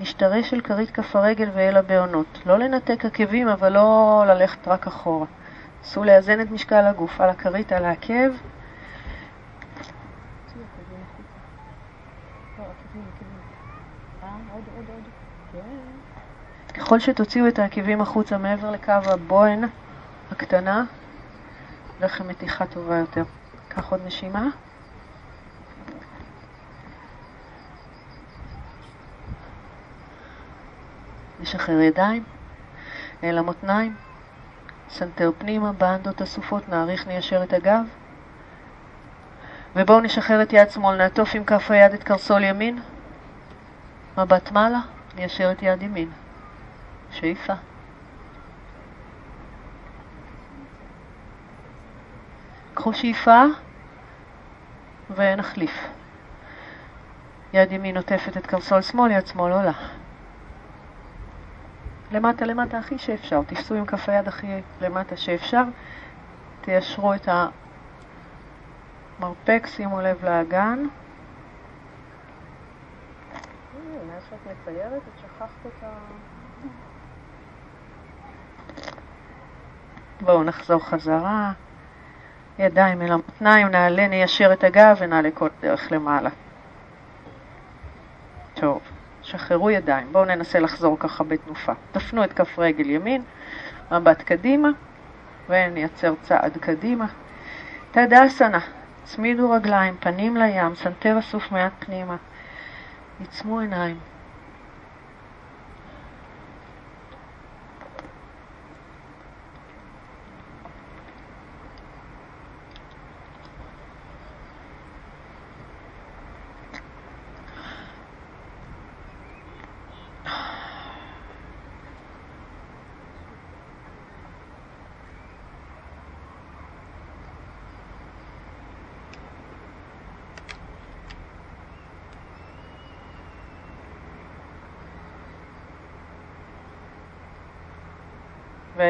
[0.00, 2.38] נשתרש אל כרית כף הרגל ואל הבעונות.
[2.46, 5.26] לא לנתק עקבים, אבל לא ללכת רק אחורה.
[5.82, 8.32] נסו לאזן את משקל הגוף על הכרית, על העקב.
[16.74, 19.64] ככל שתוציאו את העקבים החוצה מעבר לקו הבוהן
[20.32, 20.84] הקטנה,
[22.00, 23.24] לכם מתיחה טובה יותר.
[23.68, 24.48] קח עוד נשימה.
[31.40, 32.24] נשחרר ידיים
[33.24, 33.94] אל המותניים,
[34.90, 37.84] סנטר פנימה, באנדות אסופות, נאריך, ניישר את הגב.
[39.76, 42.82] ובואו נשחרר את יד שמאל, נעטוף עם כף היד את קרסול ימין,
[44.18, 44.80] מבט מעלה,
[45.16, 46.23] ניישר את יד ימין.
[47.14, 47.52] שאיפה.
[52.74, 53.42] קחו שאיפה
[55.10, 55.72] ונחליף.
[57.52, 59.72] יד ימין עוטפת את קרסול שמאל, יד שמאל עולה.
[62.12, 65.62] למטה למטה הכי שאפשר, תפסו עם כף היד הכי למטה שאפשר,
[66.60, 67.28] תיישרו את
[69.18, 70.86] המרפק, שימו לב לאגן.
[74.08, 75.96] מאז שאת מציירת, את שכחת את ה...
[80.24, 81.52] בואו נחזור חזרה,
[82.58, 86.30] ידיים אל המותניים, נעלה, ניישר את הגב ונעלה כל דרך למעלה.
[88.54, 88.80] טוב.
[89.24, 90.12] שחררו ידיים.
[90.12, 91.72] בואו ננסה לחזור ככה בתנופה.
[91.92, 93.22] תפנו את כף רגל ימין,
[93.92, 94.68] מבט קדימה,
[95.48, 97.06] ונייצר צעד קדימה.
[97.90, 98.58] טדאסנה,
[99.04, 102.16] צמידו רגליים, פנים לים, סנטר אסוף מעט פנימה.
[103.20, 103.96] עצמו עיניים.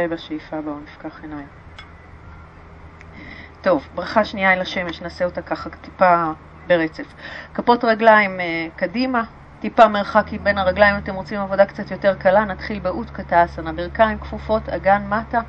[0.05, 1.47] ובשאיפה בואו נפקח עיניים.
[3.61, 6.33] טוב, ברכה שנייה אל השמש, נעשה אותה ככה טיפה
[6.67, 7.15] ברצף.
[7.55, 9.25] כפות רגליים אה, קדימה,
[9.61, 14.19] טיפה מרחק בין הרגליים, אם אתם רוצים עבודה קצת יותר קלה, נתחיל באות קטאסנה, ברכיים
[14.19, 15.41] כפופות, אגן מטה,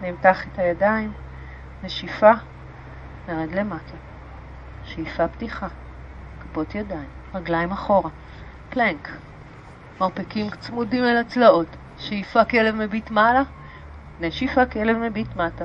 [0.00, 1.12] נמתח את הידיים,
[1.82, 2.32] נשיפה,
[3.28, 3.96] נרד למטה,
[4.84, 5.66] שאיפה פתיחה,
[6.40, 8.10] כפות ידיים, רגליים אחורה,
[8.70, 9.08] פלנק,
[10.00, 11.66] מרפקים צמודים אל הצלעות,
[11.98, 13.42] שאיפה כלב מביט מעלה,
[14.22, 15.64] נשיפה כלב מביט מטה.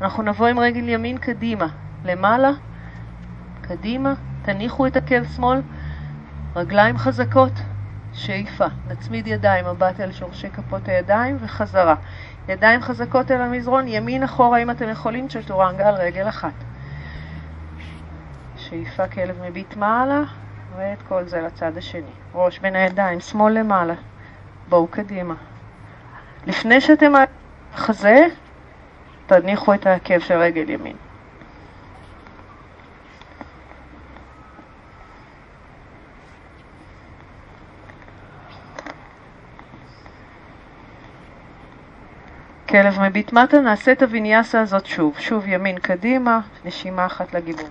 [0.00, 1.66] אנחנו נבוא עם רגל ימין קדימה,
[2.04, 2.50] למעלה,
[3.62, 5.60] קדימה, תניחו את עקב שמאל,
[6.56, 7.52] רגליים חזקות,
[8.12, 11.94] שאיפה, נצמיד ידיים, מבט אל שורשי כפות הידיים וחזרה.
[12.48, 16.54] ידיים חזקות אל המזרון, ימין אחורה אם אתם יכולים, צ'טורנגה על רגל אחת.
[18.56, 20.22] שאיפה כלב מביט מעלה,
[20.76, 22.12] ואת כל זה לצד השני.
[22.34, 23.94] ראש בין הידיים, שמאל למעלה.
[24.68, 25.34] בואו קדימה.
[26.46, 27.12] לפני שאתם
[27.74, 28.26] חזה,
[29.26, 30.96] תניחו את העקב של רגל ימין.
[42.68, 45.18] כלב מביט מטה, נעשה את הוויניאסה הזאת שוב.
[45.18, 47.68] שוב ימין קדימה, נשימה אחת לגיבור.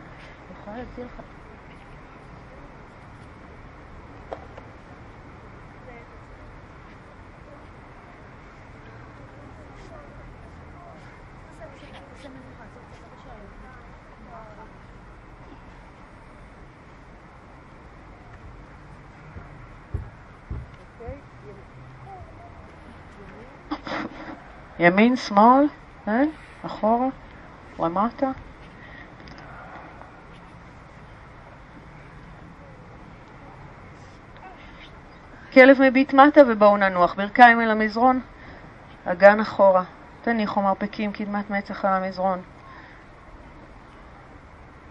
[24.80, 25.65] ימין, שמאל,
[26.08, 26.24] אה?
[26.65, 27.08] אחורה,
[27.80, 28.32] למטה.
[35.54, 37.13] כלב מביט מטה ובואו ננוח.
[37.13, 38.22] ברכיים אל המזרון,
[39.06, 39.84] אגן אחורה.
[40.22, 42.42] תניחו מרפקים, קדמת מצח על המזרון.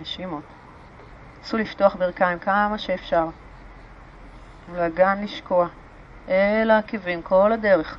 [0.01, 0.42] נשימות.
[1.40, 3.27] נסו לפתוח ברכיים כמה שאפשר.
[4.74, 5.68] לאגן לשקוע.
[6.29, 7.98] אל העקבים, כל הדרך.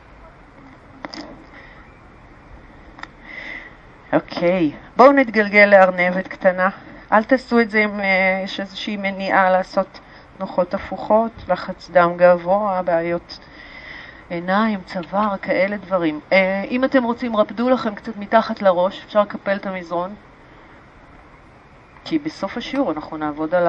[4.13, 4.71] אוקיי.
[4.97, 6.69] בואו נתגלגל לארנבת קטנה.
[7.11, 8.03] אל תעשו את זה אם uh,
[8.43, 9.99] יש איזושהי מניעה לעשות
[10.37, 13.39] תנוחות הפוכות, לחץ דם גבוה, בעיות
[14.29, 16.19] עיניים, צוואר, כאלה דברים.
[16.29, 16.33] Uh,
[16.69, 20.15] אם אתם רוצים, רפדו לכם קצת מתחת לראש, אפשר לקפל את המזרון,
[22.03, 23.67] כי בסוף השיעור אנחנו נעבוד על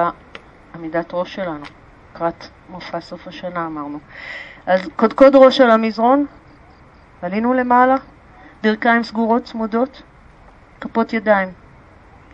[0.75, 1.65] עמידת ראש שלנו,
[2.11, 3.99] לקראת מופע סוף השנה אמרנו.
[4.65, 6.25] אז קודקוד ראש על המזרון,
[7.21, 7.95] עלינו למעלה,
[8.63, 10.01] ברכיים סגורות צמודות.
[10.83, 11.49] כפות ידיים.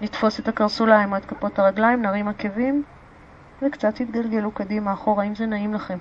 [0.02, 2.84] נתפוס את הקרסוליים או את כפות הרגליים, נרים עקבים
[3.62, 5.98] וקצת תתגלגלו קדימה, אחורה, אם זה נעים לכם.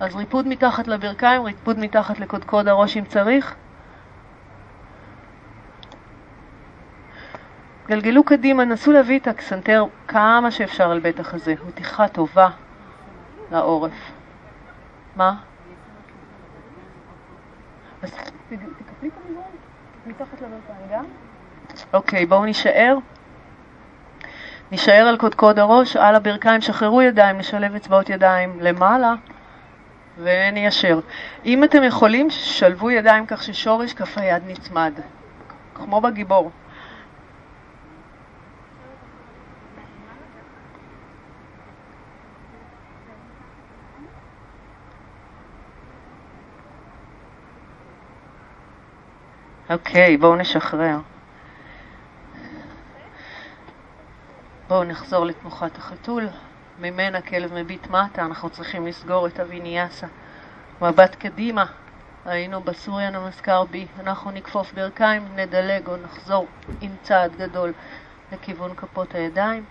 [0.00, 3.54] אז ריפוד מתחת לברכיים, ריפוד מתחת לקודקוד הראש אם צריך.
[7.88, 11.54] גלגלו קדימה, נסו להביא את הסנטר כמה שאפשר על בית החזה.
[11.68, 12.48] מתיחה טובה
[13.50, 14.12] לעורף.
[15.16, 15.34] מה?
[18.02, 18.14] אז.
[20.08, 21.04] מתחת לברכיים גם?
[21.92, 22.96] אוקיי, בואו נישאר.
[24.70, 29.14] נישאר על קודקוד הראש, על הברכיים, שחררו ידיים, נשלב אצבעות ידיים למעלה
[30.18, 31.00] וניישר.
[31.44, 34.92] אם אתם יכולים, שלבו ידיים כך ששורש כף היד נצמד,
[35.74, 36.50] כמו בגיבור.
[49.70, 50.98] אוקיי, בואו נשחרר.
[54.68, 56.28] בואו נחזור לתנוחת החתול.
[56.80, 60.06] ממנה כלב מביט מטה, אנחנו צריכים לסגור את הוויניאסה.
[60.82, 61.64] מבט קדימה,
[62.26, 66.46] היינו בסוריה נמזכר בי, אנחנו נכפוף ברכיים, נדלג או נחזור
[66.80, 67.72] עם צעד גדול
[68.32, 69.64] לכיוון כפות הידיים.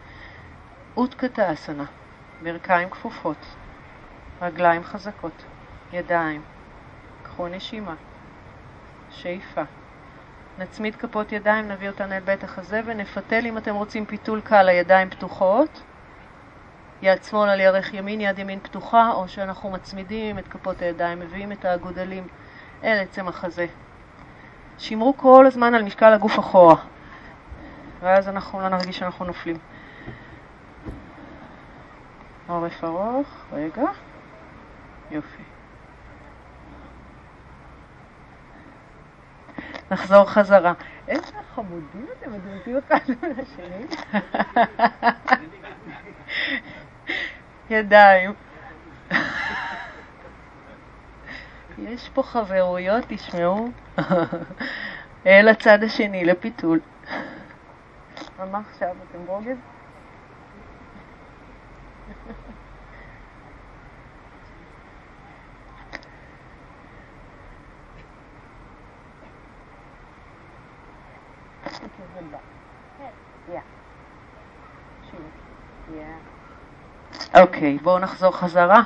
[0.98, 1.86] אותקתה אסנה,
[2.44, 3.46] ברכיים כפופות,
[4.42, 5.44] רגליים חזקות,
[5.94, 6.42] ידיים,
[7.24, 7.96] קחו נשימה,
[9.12, 9.64] שאיפה.
[10.60, 15.10] נצמיד כפות ידיים, נביא אותן אל בית החזה ונפתל אם אתם רוצים פיתול קל, הידיים
[15.10, 15.82] פתוחות.
[17.02, 21.52] יד שמאל על ירך ימין, יד ימין פתוחה, או שאנחנו מצמידים את כפות הידיים, מביאים
[21.52, 22.28] את האגודלים
[22.84, 23.66] אל עצם החזה.
[24.78, 26.76] שמרו כל הזמן על משקל הגוף אחורה,
[28.00, 29.58] ואז אנחנו לא נרגיש שאנחנו נופלים.
[32.48, 33.84] עורף ארוך, רגע,
[35.12, 35.57] יופי.
[39.92, 40.74] נחזור חזרה.
[41.08, 43.86] איזה חמודים אתם מדברים אחד על השני.
[47.70, 48.34] ידיים.
[51.78, 53.70] יש פה חברויות, תשמעו.
[55.26, 56.80] אל הצד השני לפיתול.
[58.52, 59.58] מה עכשיו, אתם ברוגז?
[77.36, 78.82] אוקיי, בואו נחזור חזרה.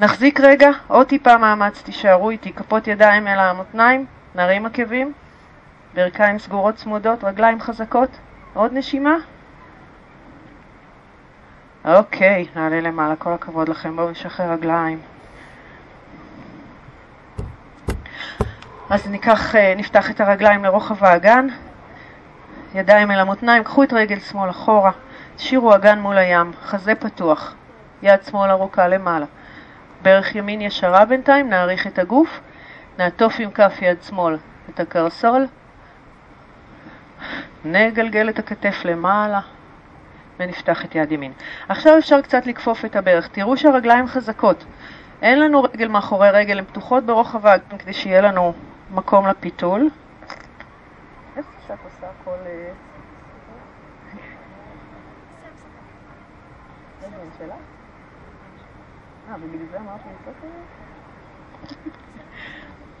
[0.00, 5.12] נחזיק רגע, עוד טיפה מאמץ, תישארו איתי, כפות ידיים אל המותניים, נרים עקבים,
[5.94, 8.10] ברכיים סגורות צמודות, רגליים חזקות.
[8.54, 9.16] עוד נשימה.
[11.84, 13.96] אוקיי, נעלה למעלה, כל הכבוד לכם.
[13.96, 15.00] בואו נשחרר רגליים.
[18.90, 21.46] אז ניקח, אה, נפתח את הרגליים לרוחב האגן,
[22.74, 24.90] ידיים אל המותניים, קחו את רגל שמאל אחורה,
[25.36, 27.54] תשאירו אגן מול הים, חזה פתוח,
[28.02, 29.26] יד שמאל ארוכה למעלה.
[30.02, 32.40] ברך ימין ישרה בינתיים, נעריך את הגוף,
[32.98, 34.36] נעטוף עם כף יד שמאל
[34.70, 35.46] את הקרסול,
[37.64, 39.40] נגלגל את הכתף למעלה
[40.40, 41.32] ונפתח את יד ימין.
[41.68, 43.28] עכשיו אפשר קצת לכפוף את הברך.
[43.28, 44.64] תראו שהרגליים חזקות.
[45.22, 48.52] אין לנו רגל מאחורי רגל, הן פתוחות ברוחב האגן כדי שיהיה לנו
[48.90, 49.88] מקום לפיתול.
[52.06, 52.36] איך זה שאת עושה הכל...
[52.46, 52.70] אה,
[57.04, 57.10] אה,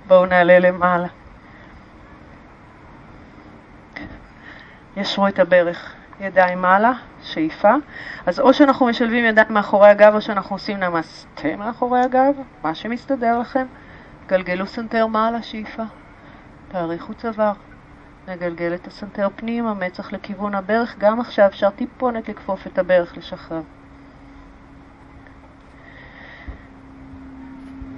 [0.08, 1.08] בואו נעלה למעלה.
[4.96, 6.92] ישרו את הברך, ידיים מעלה,
[7.22, 7.74] שאיפה.
[8.26, 13.38] אז או שאנחנו משלבים ידיים מאחורי הגב או שאנחנו עושים נמסטה מאחורי הגב, מה שמסתדר
[13.38, 13.66] לכם.
[14.26, 15.82] גלגלו סנטר מעלה, שאיפה.
[16.68, 17.52] תאריכו צוואר.
[18.28, 20.98] נגלגל את הסנטר פנימה, מצח לכיוון הברך.
[20.98, 23.60] גם עכשיו אפשר טיפונת לכפוף את הברך, לשחרר.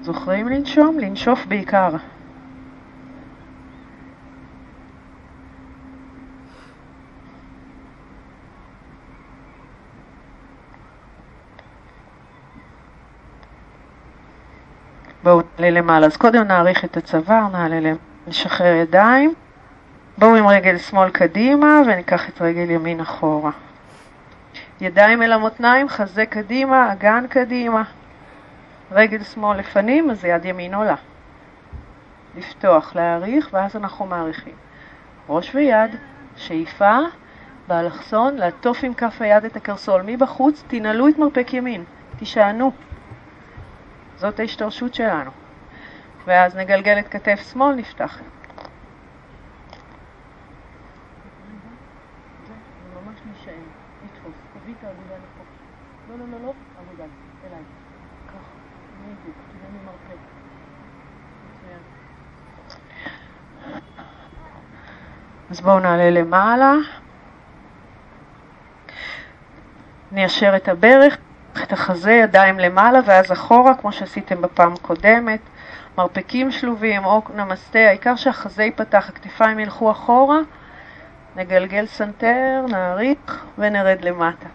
[0.03, 0.99] זוכרים לנשום?
[0.99, 1.97] לנשוף בעיקר.
[15.23, 16.07] בואו נעלה למעלה.
[16.07, 19.35] אז קודם נעריך את הצוואר, נעלה למעלה, נשחרר ידיים.
[20.19, 23.51] בואו עם רגל שמאל קדימה וניקח את רגל ימין אחורה.
[24.81, 27.83] ידיים אל המותניים, חזה קדימה, אגן קדימה.
[28.93, 30.95] רגל שמאל לפנים, אז יד ימין עולה.
[32.37, 34.55] לפתוח, להעריך, ואז אנחנו מעריכים.
[35.29, 35.91] ראש ויד,
[36.37, 36.99] שאיפה,
[37.69, 40.03] באלכסון, לעטוף עם כף היד את הקרסול.
[40.07, 41.85] מבחוץ, תנעלו את מרפק ימין,
[42.19, 42.73] תישענו.
[44.17, 45.31] זאת ההשתרשות שלנו.
[46.27, 48.19] ואז נגלגל את כתף שמאל, נפתח.
[65.59, 66.73] אז בואו נעלה למעלה,
[70.13, 71.17] ניישר את הברך,
[71.63, 75.41] את החזה, ידיים למעלה ואז אחורה, כמו שעשיתם בפעם הקודמת.
[75.99, 80.39] מרפקים שלובים או נמסטה, העיקר שהחזה ייפתח, הכתפיים ילכו אחורה,
[81.37, 84.47] נגלגל סנטר, נאריך ונרד למטה.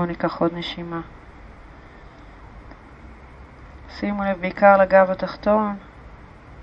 [0.00, 1.00] בואו ניקח עוד נשימה.
[3.90, 5.76] שימו לב בעיקר לגב התחתון,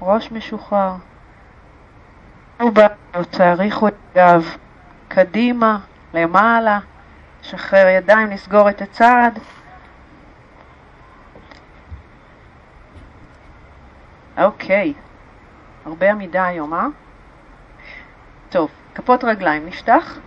[0.01, 0.95] ראש משוחרר.
[3.31, 4.55] תאריכו את הגב
[5.07, 5.79] קדימה,
[6.13, 6.79] למעלה,
[7.41, 9.31] שחרר ידיים, לסגור את הצד.
[14.37, 14.93] אוקיי,
[15.85, 16.87] הרבה עמידה היום, אה?
[18.49, 20.17] טוב, כפות רגליים נפתח,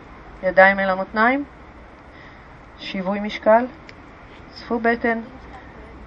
[0.42, 1.44] ידיים אל המותניים.
[2.81, 3.66] שיווי משקל,
[4.51, 5.20] צפו בטן,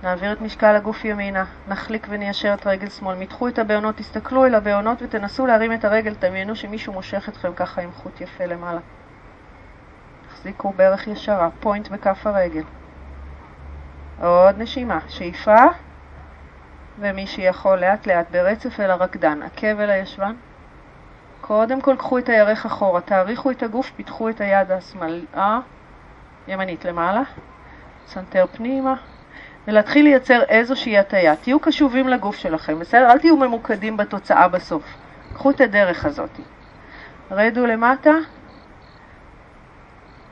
[0.03, 4.55] נעביר את משקל הגוף ימינה, נחליק וניישר את רגל שמאל, מתחו את הבעונות, תסתכלו אל
[4.55, 8.79] הבעונות ותנסו להרים את הרגל, תדמיינו שמישהו מושך אתכם ככה עם חוט יפה למעלה.
[10.29, 12.63] תחזיקו ברך ישרה, פוינט בכף הרגל.
[14.21, 15.65] עוד נשימה, שאיפה,
[16.99, 20.35] ומי שיכול לאט לאט ברצף אל הרקדן, עקב אל הישבן.
[21.41, 25.59] קודם כל קחו את הירך אחורה, תאריכו את הגוף, פיתחו את היד השמאלה.
[26.47, 27.21] ימנית למעלה,
[28.07, 28.95] סנטר פנימה,
[29.67, 31.35] ולהתחיל לייצר איזושהי הטיה.
[31.35, 33.11] תהיו קשובים לגוף שלכם, בסדר?
[33.11, 34.83] אל תהיו ממוקדים בתוצאה בסוף.
[35.33, 36.39] קחו את הדרך הזאת.
[37.31, 38.11] רדו למטה,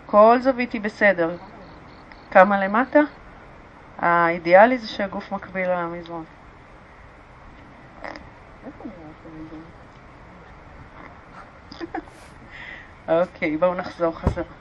[0.06, 1.36] כל זווית היא בסדר.
[2.32, 3.00] כמה למטה?
[4.00, 6.24] האידיאלי זה שהגוף מקביל למזרון.
[13.08, 14.61] אוקיי, בואו נחזור חזרה.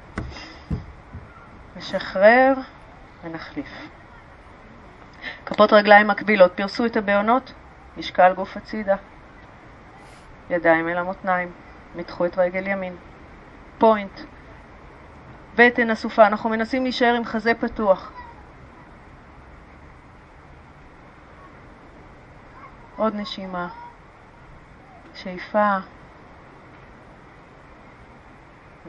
[1.80, 2.54] נשחרר
[3.24, 3.88] ונחליף.
[5.46, 7.52] כפות רגליים מקבילות, פרסו את הבעונות,
[7.96, 8.96] משקל גוף הצידה.
[10.50, 11.52] ידיים אל המותניים,
[11.96, 12.96] מתחו את רגל ימין.
[13.78, 14.20] פוינט.
[15.56, 18.12] בטן אסופה, אנחנו מנסים להישאר עם חזה פתוח.
[22.96, 23.68] עוד נשימה.
[25.14, 25.76] שאיפה.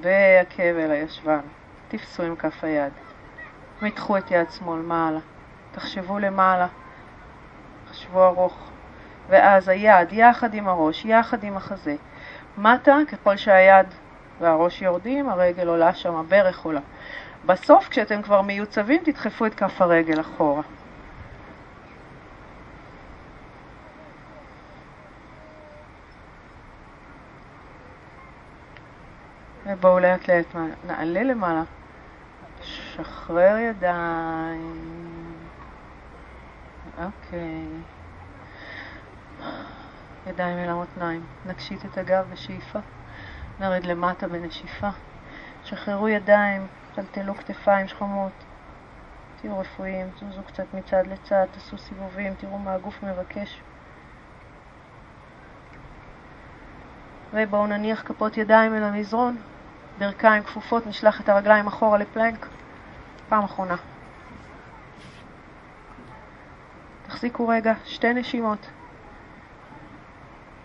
[0.01, 1.60] והכאב הישבן.
[1.91, 2.93] תפסו עם כף היד.
[3.81, 5.19] מתחו את יד שמאל מעלה.
[5.71, 6.67] תחשבו למעלה.
[7.87, 8.69] תחשבו ארוך.
[9.29, 11.95] ואז היד יחד עם הראש, יחד עם החזה.
[12.57, 13.87] מטה, ככל שהיד
[14.39, 16.81] והראש יורדים, הרגל עולה שם, הברך עולה.
[17.45, 20.61] בסוף, כשאתם כבר מיוצבים, תדחפו את כף הרגל אחורה.
[29.65, 30.55] ובואו לאט לאט
[30.87, 31.63] נעלה למעלה.
[32.95, 35.03] שחרר ידיים.
[36.97, 37.67] אוקיי.
[40.27, 41.23] ידיים אל המותניים.
[41.45, 42.79] נקשיט את הגב בשאיפה.
[43.59, 44.89] נרד למטה בנשיפה.
[45.63, 48.31] שחררו ידיים, טלטלו כתפיים שחומות.
[49.41, 53.61] תהיו רפואיים, תזוזו קצת מצד לצד, תעשו סיבובים, תראו מה הגוף מבקש.
[57.33, 59.37] ובואו נניח כפות ידיים אל המזרון,
[59.99, 62.47] ברכיים כפופות, נשלח את הרגליים אחורה לפלנק.
[63.31, 63.75] פעם אחרונה.
[67.07, 68.67] תחזיקו רגע, שתי נשימות.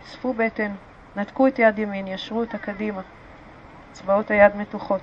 [0.04, 0.72] אספו בטן,
[1.16, 3.02] נתקו את יד ימין, ישרו אותה קדימה.
[3.92, 5.00] אצבעות היד מתוחות.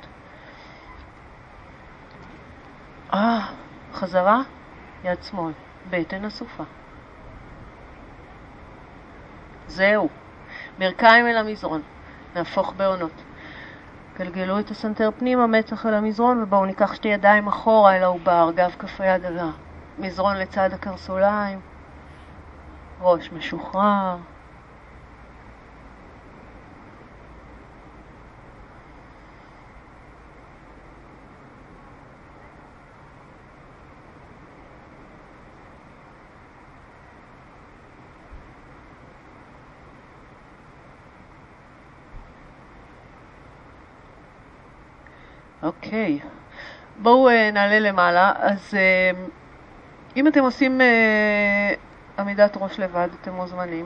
[3.13, 3.39] אה,
[3.93, 4.41] חזרה,
[5.03, 5.53] יד שמאל,
[5.89, 6.63] בטן אסופה.
[9.67, 10.09] זהו,
[10.79, 11.81] ברכיים אל המזרון,
[12.35, 13.23] נהפוך בעונות.
[14.19, 18.75] גלגלו את הסנטר פנימה, מצח אל המזרון, ובואו ניקח שתי ידיים אחורה אל העובר, גב
[18.79, 19.39] כף היד על
[19.99, 21.59] המזרון לצד הקרסוליים,
[23.01, 24.32] ראש משוחרר.
[45.83, 46.19] אוקיי,
[46.97, 48.31] בואו uh, נעלה למעלה.
[48.35, 49.17] אז uh,
[50.15, 53.85] אם אתם עושים uh, עמידת ראש לבד, אתם מוזמנים.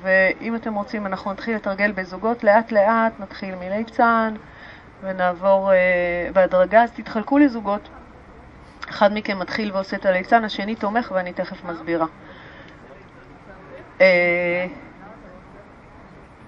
[0.00, 4.34] ואם אתם רוצים, אנחנו נתחיל לתרגל בזוגות לאט לאט, נתחיל מליצן
[5.02, 5.70] ונעבור
[6.32, 7.88] בהדרגה, אז תתחלקו לזוגות.
[8.90, 12.06] אחד מכם מתחיל ועושה את הליצן, השני תומך ואני תכף מסבירה.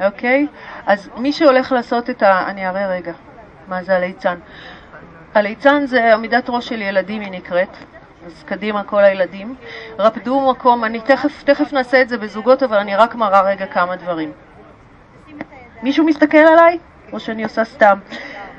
[0.00, 0.46] אוקיי?
[0.86, 2.50] אז מי שהולך לעשות את ה...
[2.50, 3.12] אני אראה רגע.
[3.68, 4.38] מה זה הליצן?
[5.34, 7.76] הליצן זה עמידת ראש של ילדים, היא נקראת.
[8.26, 9.54] אז קדימה כל הילדים.
[9.98, 13.96] רפדו מקום, אני תכף, תכף נעשה את זה בזוגות, אבל אני רק מראה רגע כמה
[13.96, 14.32] דברים.
[15.82, 16.78] מישהו מסתכל עליי?
[17.12, 17.98] או שאני עושה סתם?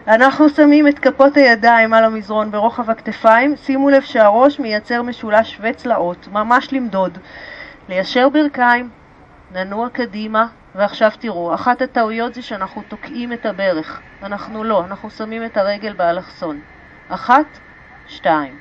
[0.07, 6.27] אנחנו שמים את כפות הידיים על המזרון ברוחב הכתפיים, שימו לב שהראש מייצר משולש וצלעות,
[6.31, 7.17] ממש למדוד.
[7.89, 8.89] ליישר ברכיים,
[9.51, 14.01] ננוע קדימה, ועכשיו תראו, אחת הטעויות זה שאנחנו תוקעים את הברך.
[14.23, 16.59] אנחנו לא, אנחנו שמים את הרגל באלכסון.
[17.09, 17.45] אחת,
[18.07, 18.59] שתיים.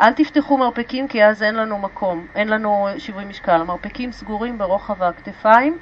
[0.00, 3.60] אל תפתחו מרפקים כי אז אין לנו מקום, אין לנו שיווי משקל.
[3.60, 5.78] המרפקים סגורים ברוחב הכתפיים,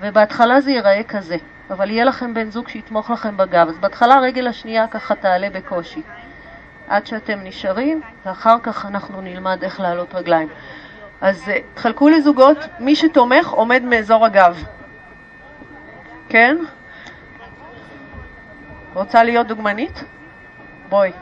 [0.00, 1.36] ובהתחלה זה ייראה כזה,
[1.70, 3.68] אבל יהיה לכם בן זוג שיתמוך לכם בגב.
[3.68, 6.02] אז בהתחלה הרגל השנייה ככה תעלה בקושי.
[6.88, 10.48] עד שאתם נשארים, ואחר כך אנחנו נלמד איך לעלות רגליים.
[11.20, 14.64] אז אה, תחלקו לזוגות, מי שתומך עומד מאזור הגב.
[16.28, 16.56] כן?
[18.94, 20.04] רוצה להיות דוגמנית?
[20.88, 21.12] בואי.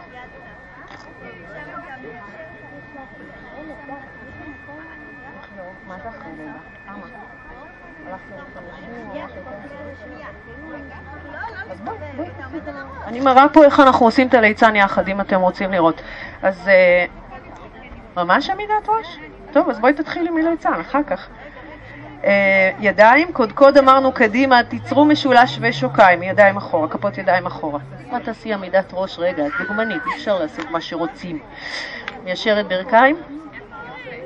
[13.06, 16.02] אני מראה פה איך אנחנו עושים את הליצן יחד, אם אתם רוצים לראות.
[16.42, 17.04] אז אה,
[18.16, 19.18] ממש עמידת ראש?
[19.52, 21.28] טוב, אז בואי תתחילי מליצן, אחר כך.
[22.24, 27.78] אה, ידיים, קודקוד אמרנו קדימה, תיצרו משולש ושוקיים, ידיים אחורה, כפות ידיים אחורה.
[28.10, 31.38] מה תעשי עמידת ראש רגע, את דוגמנית, אי אפשר לעשות מה שרוצים.
[32.24, 33.16] מיישרת ברכיים,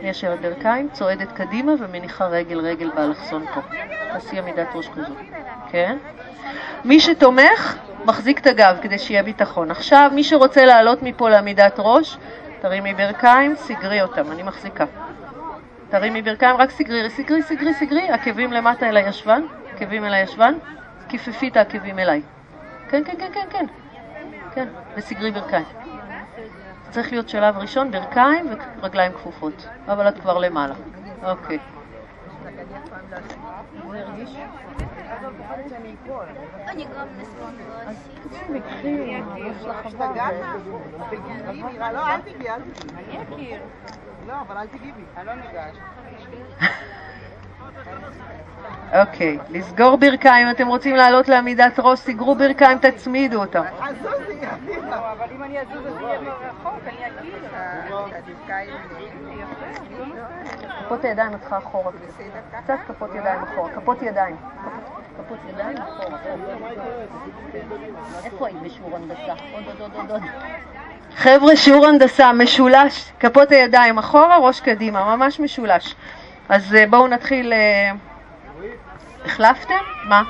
[0.03, 3.61] מיישרת ברכיים, צועדת קדימה ומניחה רגל רגל באלכסון פה.
[4.13, 5.15] תעשי עמידת ראש כזו,
[5.71, 5.97] כן?
[6.85, 9.71] מי שתומך, מחזיק את הגב כדי שיהיה ביטחון.
[9.71, 12.19] עכשיו, מי שרוצה לעלות מפה לעמידת ראש,
[12.61, 14.85] תרימי ברכיים, סגרי אותם, אני מחזיקה.
[15.91, 19.43] תרימי ברכיים, רק סגרי, סגרי, סגרי, סגרי, עקבים למטה אל הישבן,
[19.75, 20.55] עקבים אל הישבן,
[21.09, 22.23] כיפפי את העקבים אליי.
[22.89, 23.67] כן, כן, כן, כן, כן,
[24.53, 25.65] כן, וסגרי ברכיים.
[26.91, 28.47] צריך להיות שלב ראשון, ברכיים
[28.81, 30.75] ורגליים כפופות, אבל את כבר למעלה.
[31.23, 31.59] אוקיי.
[36.69, 37.07] אני גם
[41.93, 43.59] לא, אל תגיעי.
[44.27, 45.03] לא, אבל אל.
[45.17, 45.73] אני.
[48.95, 53.63] אוקיי, לסגור ברכיים, אתם רוצים לעלות לעמידת ראש, סגרו ברכיים, תצמידו אותם.
[54.89, 56.27] אבל אם אני אני.
[60.85, 61.93] כפות הידיים אותך אחורה.
[62.65, 63.73] קצת כפות ידיים אחורה.
[63.73, 64.37] כפות ידיים.
[65.19, 66.19] כפות ידיים אחורה.
[68.25, 69.35] איפה היית בשיעור הנדסה?
[69.53, 70.23] עוד עוד עוד עוד.
[71.17, 75.95] חבר'ה, שיעור הנדסה, משולש, כפות הידיים אחורה, ראש קדימה, ממש משולש.
[76.49, 77.53] אז אה, בואו נתחיל...
[77.53, 77.93] אה,
[79.25, 79.75] החלפתם?
[80.05, 80.23] מה?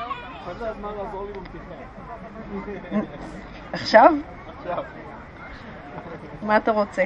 [3.73, 4.13] עכשיו?
[4.63, 4.85] עכשיו.
[6.43, 7.03] מה אתה רוצה?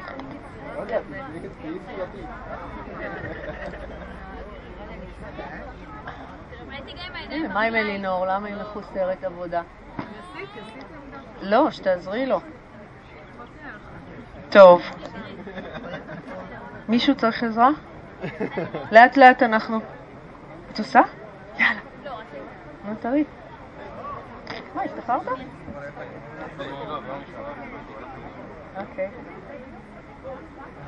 [7.52, 8.26] מה עם אלינור?
[8.26, 9.62] למה היא מחוסרת עבודה?
[11.40, 12.40] לא, שתעזרי לו.
[14.50, 14.82] טוב.
[16.88, 17.70] מישהו צריך עזרה?
[18.92, 19.80] לאט לאט אנחנו...
[20.72, 21.00] את עושה?
[21.58, 21.80] יאללה.
[22.84, 23.24] נו, תראי.
[24.74, 25.26] מה, השתחררת?
[28.76, 29.10] אוקיי.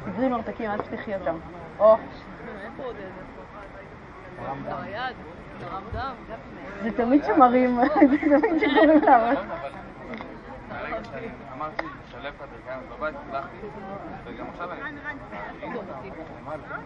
[0.04, 1.36] סגרי מרתקים, אל תפתחי אותם.
[1.78, 1.96] או.
[6.82, 7.80] זה תמיד שמרים,
[8.10, 9.32] זה תמיד שקוראים לה.
[11.56, 13.56] אמרתי, לשלב חדרים בבית, הצלחתי,
[14.24, 14.80] וגם עכשיו אני...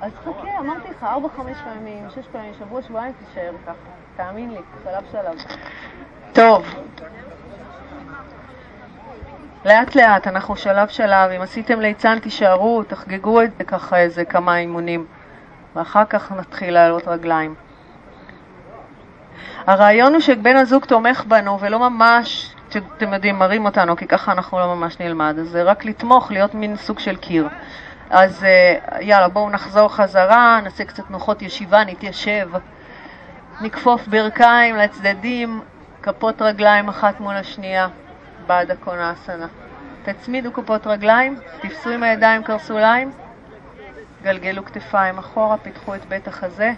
[0.01, 3.73] אז חכה, אמרתי לך, ארבע, חמש פעמים, שש פעמים, שבוע, שבועיים, תישאר ככה.
[4.17, 5.37] תאמין לי, שלב שלב.
[6.33, 6.67] טוב.
[9.65, 14.59] לאט לאט, אנחנו שלב שלב, אם עשיתם ליצן תישארו, תחגגו את זה ככה איזה כמה
[14.59, 15.07] אימונים,
[15.75, 17.55] ואחר כך נתחיל לעלות רגליים.
[19.67, 24.59] הרעיון הוא שבן הזוג תומך בנו ולא ממש אתם יודעים, מרים אותנו, כי ככה אנחנו
[24.59, 25.37] לא ממש נלמד.
[25.41, 27.49] אז זה רק לתמוך, להיות מין סוג של קיר.
[28.11, 32.49] אז אה, יאללה, בואו נחזור חזרה, נעשה קצת תנוחות ישיבה, נתיישב,
[33.61, 35.61] נכפוף ברכיים לצדדים,
[36.03, 37.89] כפות רגליים אחת מול השנייה,
[38.47, 39.47] באדהה קונאסנה.
[40.03, 43.11] תצמידו כפות רגליים, תפסו עם הידיים קרסוליים,
[44.23, 46.73] גלגלו כתפיים אחורה, פיתחו את בית החזה,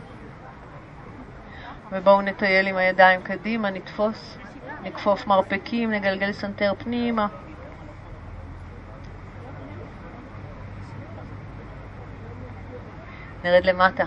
[1.93, 4.39] ובואו נטייל עם הידיים קדימה, נתפוס
[4.83, 7.27] נכפוף מרפקים, נגלגל סנטר פנימה.
[13.45, 14.05] נרד למטה.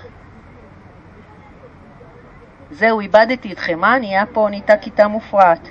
[2.72, 4.00] זהו, איבדתי אתכם, מה?
[4.00, 5.70] נהיה פה, נהייתה כיתה מופרעת.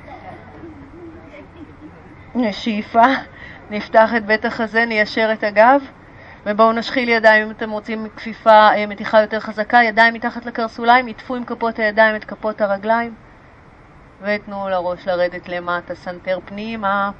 [2.52, 3.06] שאיפה,
[3.70, 5.82] נפתח את בית החזה, ניישר את הגב,
[6.46, 11.36] ובואו נשחיל ידיים אם אתם רוצים כפיפה, אה, מתיחה יותר חזקה, ידיים מתחת לקרסוליים, עטפו
[11.36, 13.14] עם כפות הידיים את כפות הרגליים.
[14.22, 17.10] ותנו לראש לרדת למטה, סנטר פנימה.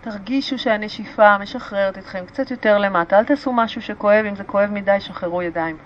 [0.00, 3.18] תרגישו שהנשיפה משחררת אתכם קצת יותר למטה.
[3.18, 5.76] אל תעשו משהו שכואב, אם זה כואב מדי, שחררו ידיים.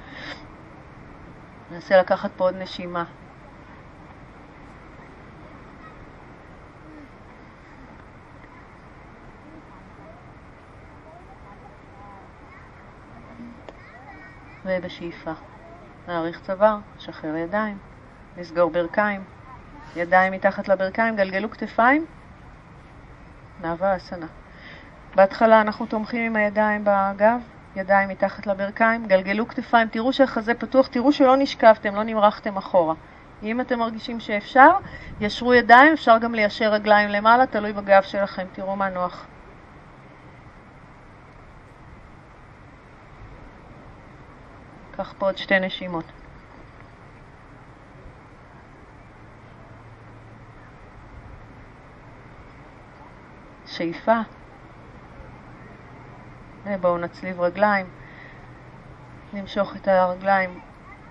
[1.70, 3.04] ננסה לקחת פה עוד נשימה.
[14.66, 15.32] ובשאיפה.
[16.08, 17.78] נאריך צוואר, שחרר ידיים,
[18.36, 19.24] נסגור ברכיים,
[19.96, 22.06] ידיים מתחת לברכיים, גלגלו כתפיים,
[23.62, 24.26] נאווה אסנה.
[25.14, 27.40] בהתחלה אנחנו תומכים עם הידיים בגב,
[27.76, 32.94] ידיים מתחת לברכיים, גלגלו כתפיים, תראו שהחזה פתוח, תראו שלא נשכבתם, לא נמרחתם אחורה.
[33.42, 34.70] אם אתם מרגישים שאפשר,
[35.20, 39.26] ישרו ידיים, אפשר גם ליישר רגליים למעלה, תלוי בגב שלכם, תראו מה נוח.
[44.96, 46.04] קח פה עוד שתי נשימות.
[53.66, 54.20] שאיפה.
[56.64, 57.86] ובואו נצליב רגליים.
[59.32, 60.60] נמשוך את הרגליים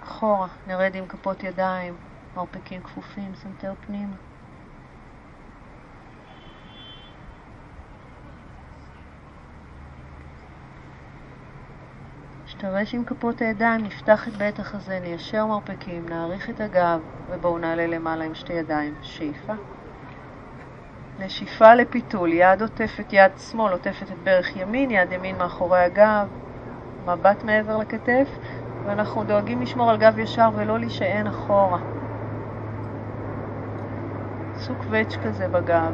[0.04, 1.96] אחורה, נרד עם כפות ידיים,
[2.36, 4.16] מרפקים כפופים, סנטר פנימה.
[12.66, 17.00] נשתרש עם כפות הידיים, נפתח את בית החזה, ניישר מרפקים, נאריך את הגב,
[17.30, 18.94] ובואו נעלה למעלה עם שתי ידיים.
[19.02, 19.54] שאיפה.
[21.20, 26.28] נשיפה לפיתול, יד עוטפת יד שמאל, עוטפת את ברך ימין, יד ימין מאחורי הגב,
[27.06, 28.28] מבט מעבר לכתף,
[28.86, 31.80] ואנחנו דואגים לשמור על גב ישר ולא להישען אחורה.
[34.60, 35.94] סוג קווץ' כזה בגב.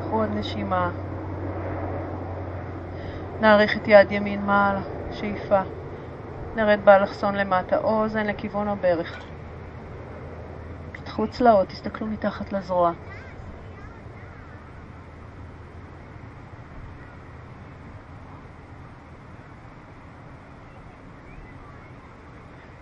[0.00, 0.90] קחו עוד נשימה.
[3.40, 4.99] נאריך את יד ימין מעלה.
[5.12, 5.60] שאיפה.
[6.56, 9.18] נרד באלכסון למטה, אוזן לכיוון הברך.
[10.92, 12.92] פתחו צלעות, תסתכלו מתחת לזרוע.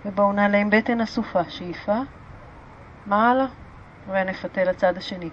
[0.04, 1.98] ובואו נעלה עם בטן אסופה, שאיפה,
[3.06, 3.46] מעלה,
[4.06, 5.30] ונפתה לצד השני.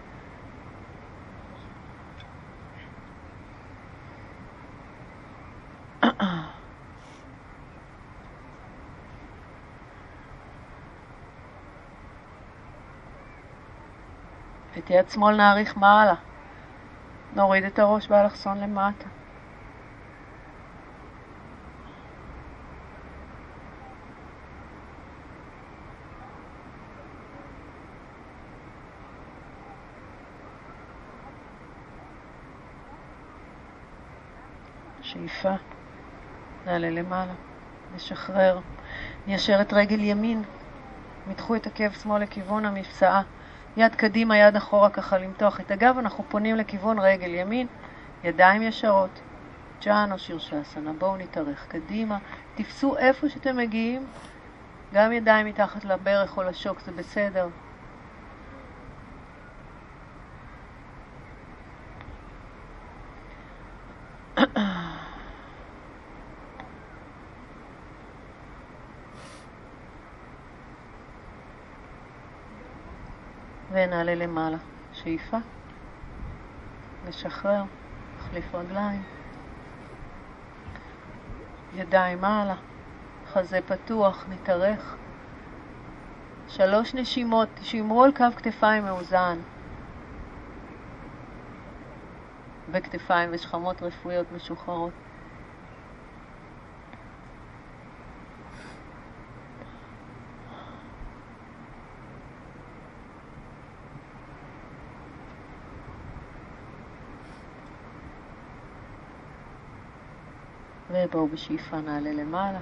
[14.85, 16.13] את יד שמאל נאריך מעלה.
[17.35, 19.05] נוריד את הראש באלכסון למטה.
[35.01, 35.53] שאיפה,
[36.65, 37.33] נעלה למעלה,
[37.95, 38.59] נשחרר,
[39.27, 40.43] ניישר את רגל ימין,
[41.27, 43.21] מתחו את עקב שמאל לכיוון המפסעה,
[43.77, 47.67] יד קדימה, יד אחורה, ככה למתוח את הגב, אנחנו פונים לכיוון רגל ימין,
[48.23, 49.19] ידיים ישרות,
[49.85, 52.17] ג'אן או שירשסנה, בואו נתארך קדימה,
[52.55, 54.07] תפסו איפה שאתם מגיעים,
[54.93, 57.47] גם ידיים מתחת לברך או לשוק זה בסדר,
[73.95, 74.57] ונעלה למעלה.
[74.93, 75.37] שאיפה.
[77.07, 77.63] נשחרר.
[78.17, 79.03] נחליף רגליים.
[81.73, 82.55] ידיים מעלה.
[83.27, 84.25] חזה פתוח.
[84.29, 84.95] נתארך.
[86.47, 87.49] שלוש נשימות.
[87.61, 89.39] שימרו על קו כתפיים מאוזן.
[92.71, 94.93] וכתפיים ושכמות רפואיות משוחררות.
[110.95, 112.59] ובואו בשאיפה נעלה למעלה.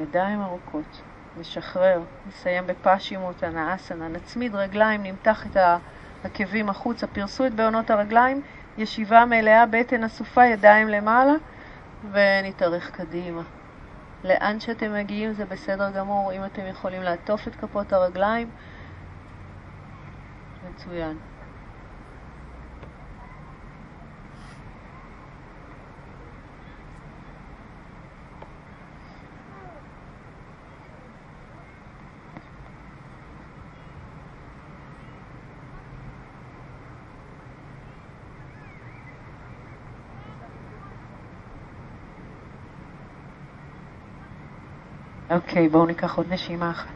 [0.00, 1.02] ידיים ארוכות,
[1.38, 5.56] נשחרר, נסיים בפשימות הנאסנה, נצמיד רגליים, נמתח את
[6.24, 8.42] העקבים החוצה, פרסו את בעונות הרגליים,
[8.78, 11.32] ישיבה מלאה, בטן אסופה, ידיים למעלה,
[12.12, 13.42] ונתארך קדימה.
[14.24, 18.50] לאן שאתם מגיעים זה בסדר גמור, אם אתם יכולים לעטוף את כפות הרגליים,
[20.70, 21.16] מצוין.
[45.36, 46.88] אוקיי, בואו ניקח עוד נשימה אחת.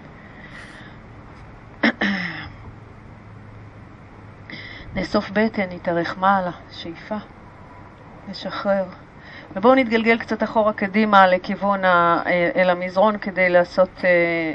[4.94, 7.16] נאסוף בטן, נתארך מעלה, שאיפה,
[8.28, 8.84] נשחרר.
[9.56, 12.22] ובואו נתגלגל קצת אחורה קדימה לכיוון, ה,
[12.56, 14.54] אל המזרון כדי לעשות אה,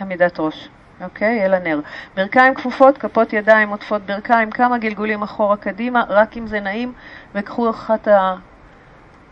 [0.00, 0.68] עמידת ראש,
[1.00, 1.44] אוקיי?
[1.44, 1.80] אל הנר.
[2.16, 6.92] ברכיים כפופות, כפות ידיים עוטפות ברכיים, כמה גלגולים אחורה קדימה, רק אם זה נעים,
[7.34, 8.08] וקחו אחת.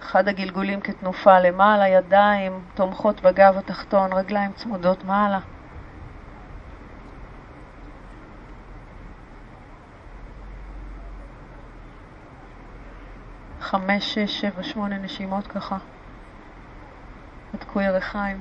[0.02, 5.40] אחד הגלגולים כתנופה למעלה, ידיים תומכות בגב התחתון, רגליים צמודות מעלה.
[13.60, 15.76] חמש, שש, שבע, שמונה נשימות ככה.
[17.54, 18.40] בדקו ירחיים.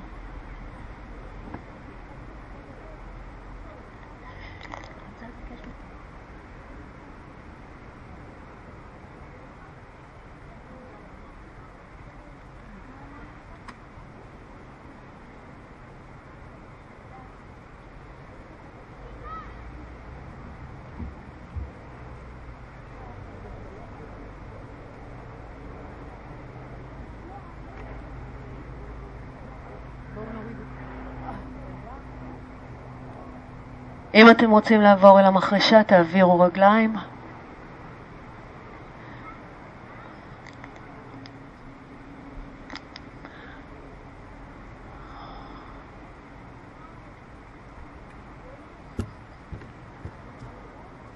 [34.20, 36.96] אם אתם רוצים לעבור אל המחרשה, תעבירו רגליים.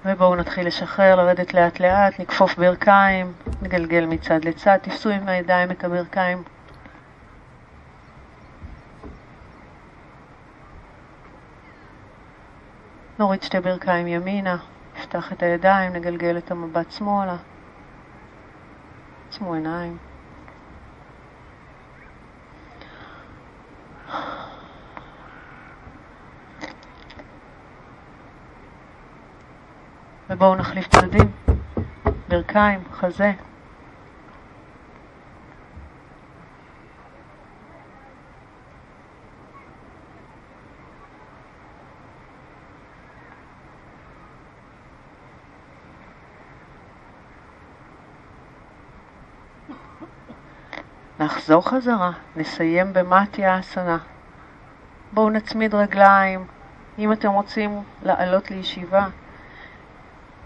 [0.05, 5.83] ובואו נתחיל לשחרר, לרדת לאט לאט, נכפוף ברכיים, נגלגל מצד לצד, תפסו עם הידיים את
[5.83, 6.43] הברכיים
[13.19, 14.57] נוריד שתי ברכיים ימינה,
[14.97, 17.35] נפתח את הידיים, נגלגל את המבט שמאלה.
[19.29, 19.97] עצמו עיניים.
[30.29, 31.31] ובואו נחליף צדדים,
[32.27, 33.33] ברכיים, חזה.
[51.35, 53.97] נחזור חזרה, נסיים במטסיאסנה.
[55.11, 56.45] בואו נצמיד רגליים.
[56.99, 59.07] אם אתם רוצים לעלות לישיבה,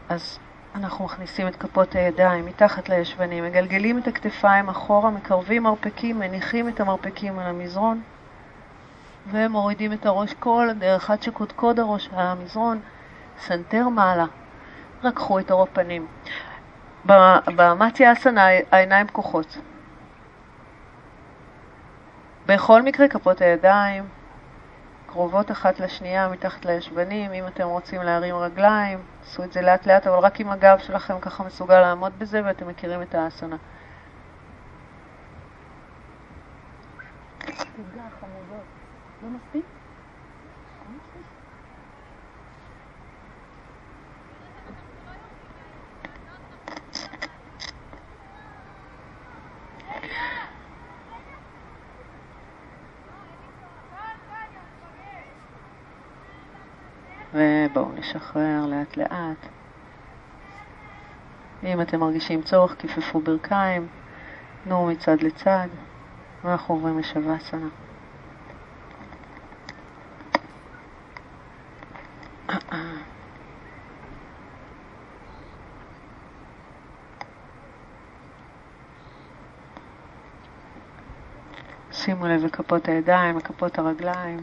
[0.09, 0.39] אז
[0.75, 6.79] אנחנו מכניסים את כפות הידיים מתחת לישבנים, מגלגלים את הכתפיים אחורה, מקרבים מרפקים, מניחים את
[6.79, 8.01] המרפקים על המזרון
[9.31, 12.79] ומורידים את הראש כל הדרך עד שקודקוד הראש על המזרון,
[13.39, 14.25] סנטר מעלה.
[15.03, 16.07] רככו את עור הפנים.
[17.55, 19.57] במטיה אסנה העיניים פקוחות.
[22.49, 24.03] בכל מקרה כפות הידיים
[25.05, 30.07] קרובות אחת לשנייה מתחת לישבנים, אם אתם רוצים להרים רגליים, עשו את זה לאט לאט,
[30.07, 33.55] אבל רק אם הגב שלכם ככה מסוגל לעמוד בזה ואתם מכירים את האסנה.
[39.23, 39.78] לא מספיק?
[57.39, 59.45] ובואו נשחרר לאט לאט.
[61.63, 63.87] אם אתם מרגישים צורך, כיפפו ברכיים,
[64.63, 65.67] תנו מצד לצד,
[66.43, 67.67] ואנחנו עוברים לשווה-סנה.
[81.91, 84.39] שימו לב לכפות הידיים, לכפות הרגליים.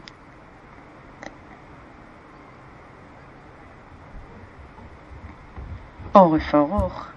[6.17, 7.11] עורף ארוך.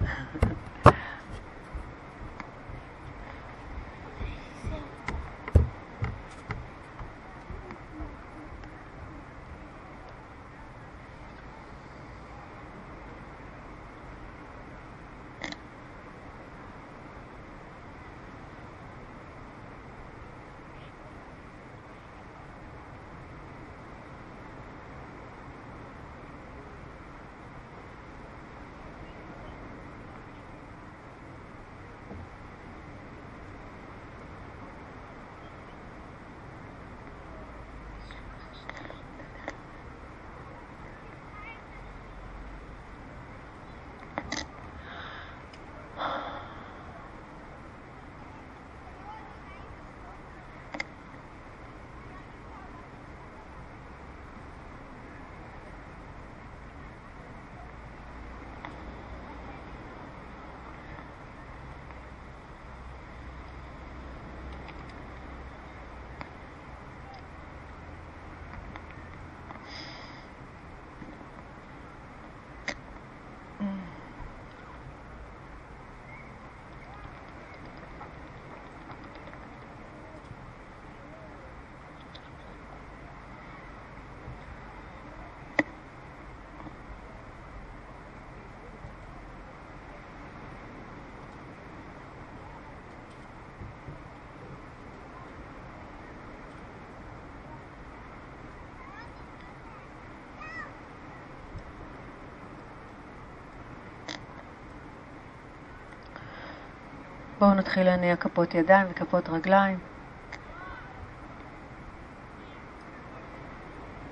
[107.41, 109.79] בואו נתחיל להניע כפות ידיים וכפות רגליים.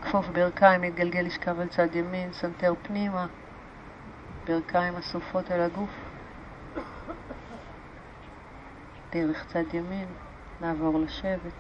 [0.03, 3.27] כפוף ברכיים, נתגלגל לשכב על צד ימין, סנטר פנימה,
[4.47, 5.91] ברכיים אסופות אל הגוף.
[9.13, 10.09] דרך צד ימין,
[10.61, 11.59] נעבור לשבת.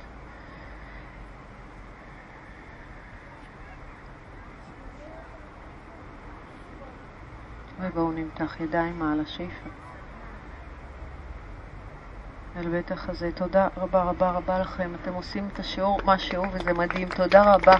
[7.80, 9.87] ובואו נמתח ידיים מעל השאיפה.
[12.58, 13.30] אל בית החזה.
[13.34, 14.92] תודה רבה רבה רבה לכם.
[15.02, 17.08] אתם עושים את השיעור, מה שיעור, וזה מדהים.
[17.08, 17.76] תודה רבה.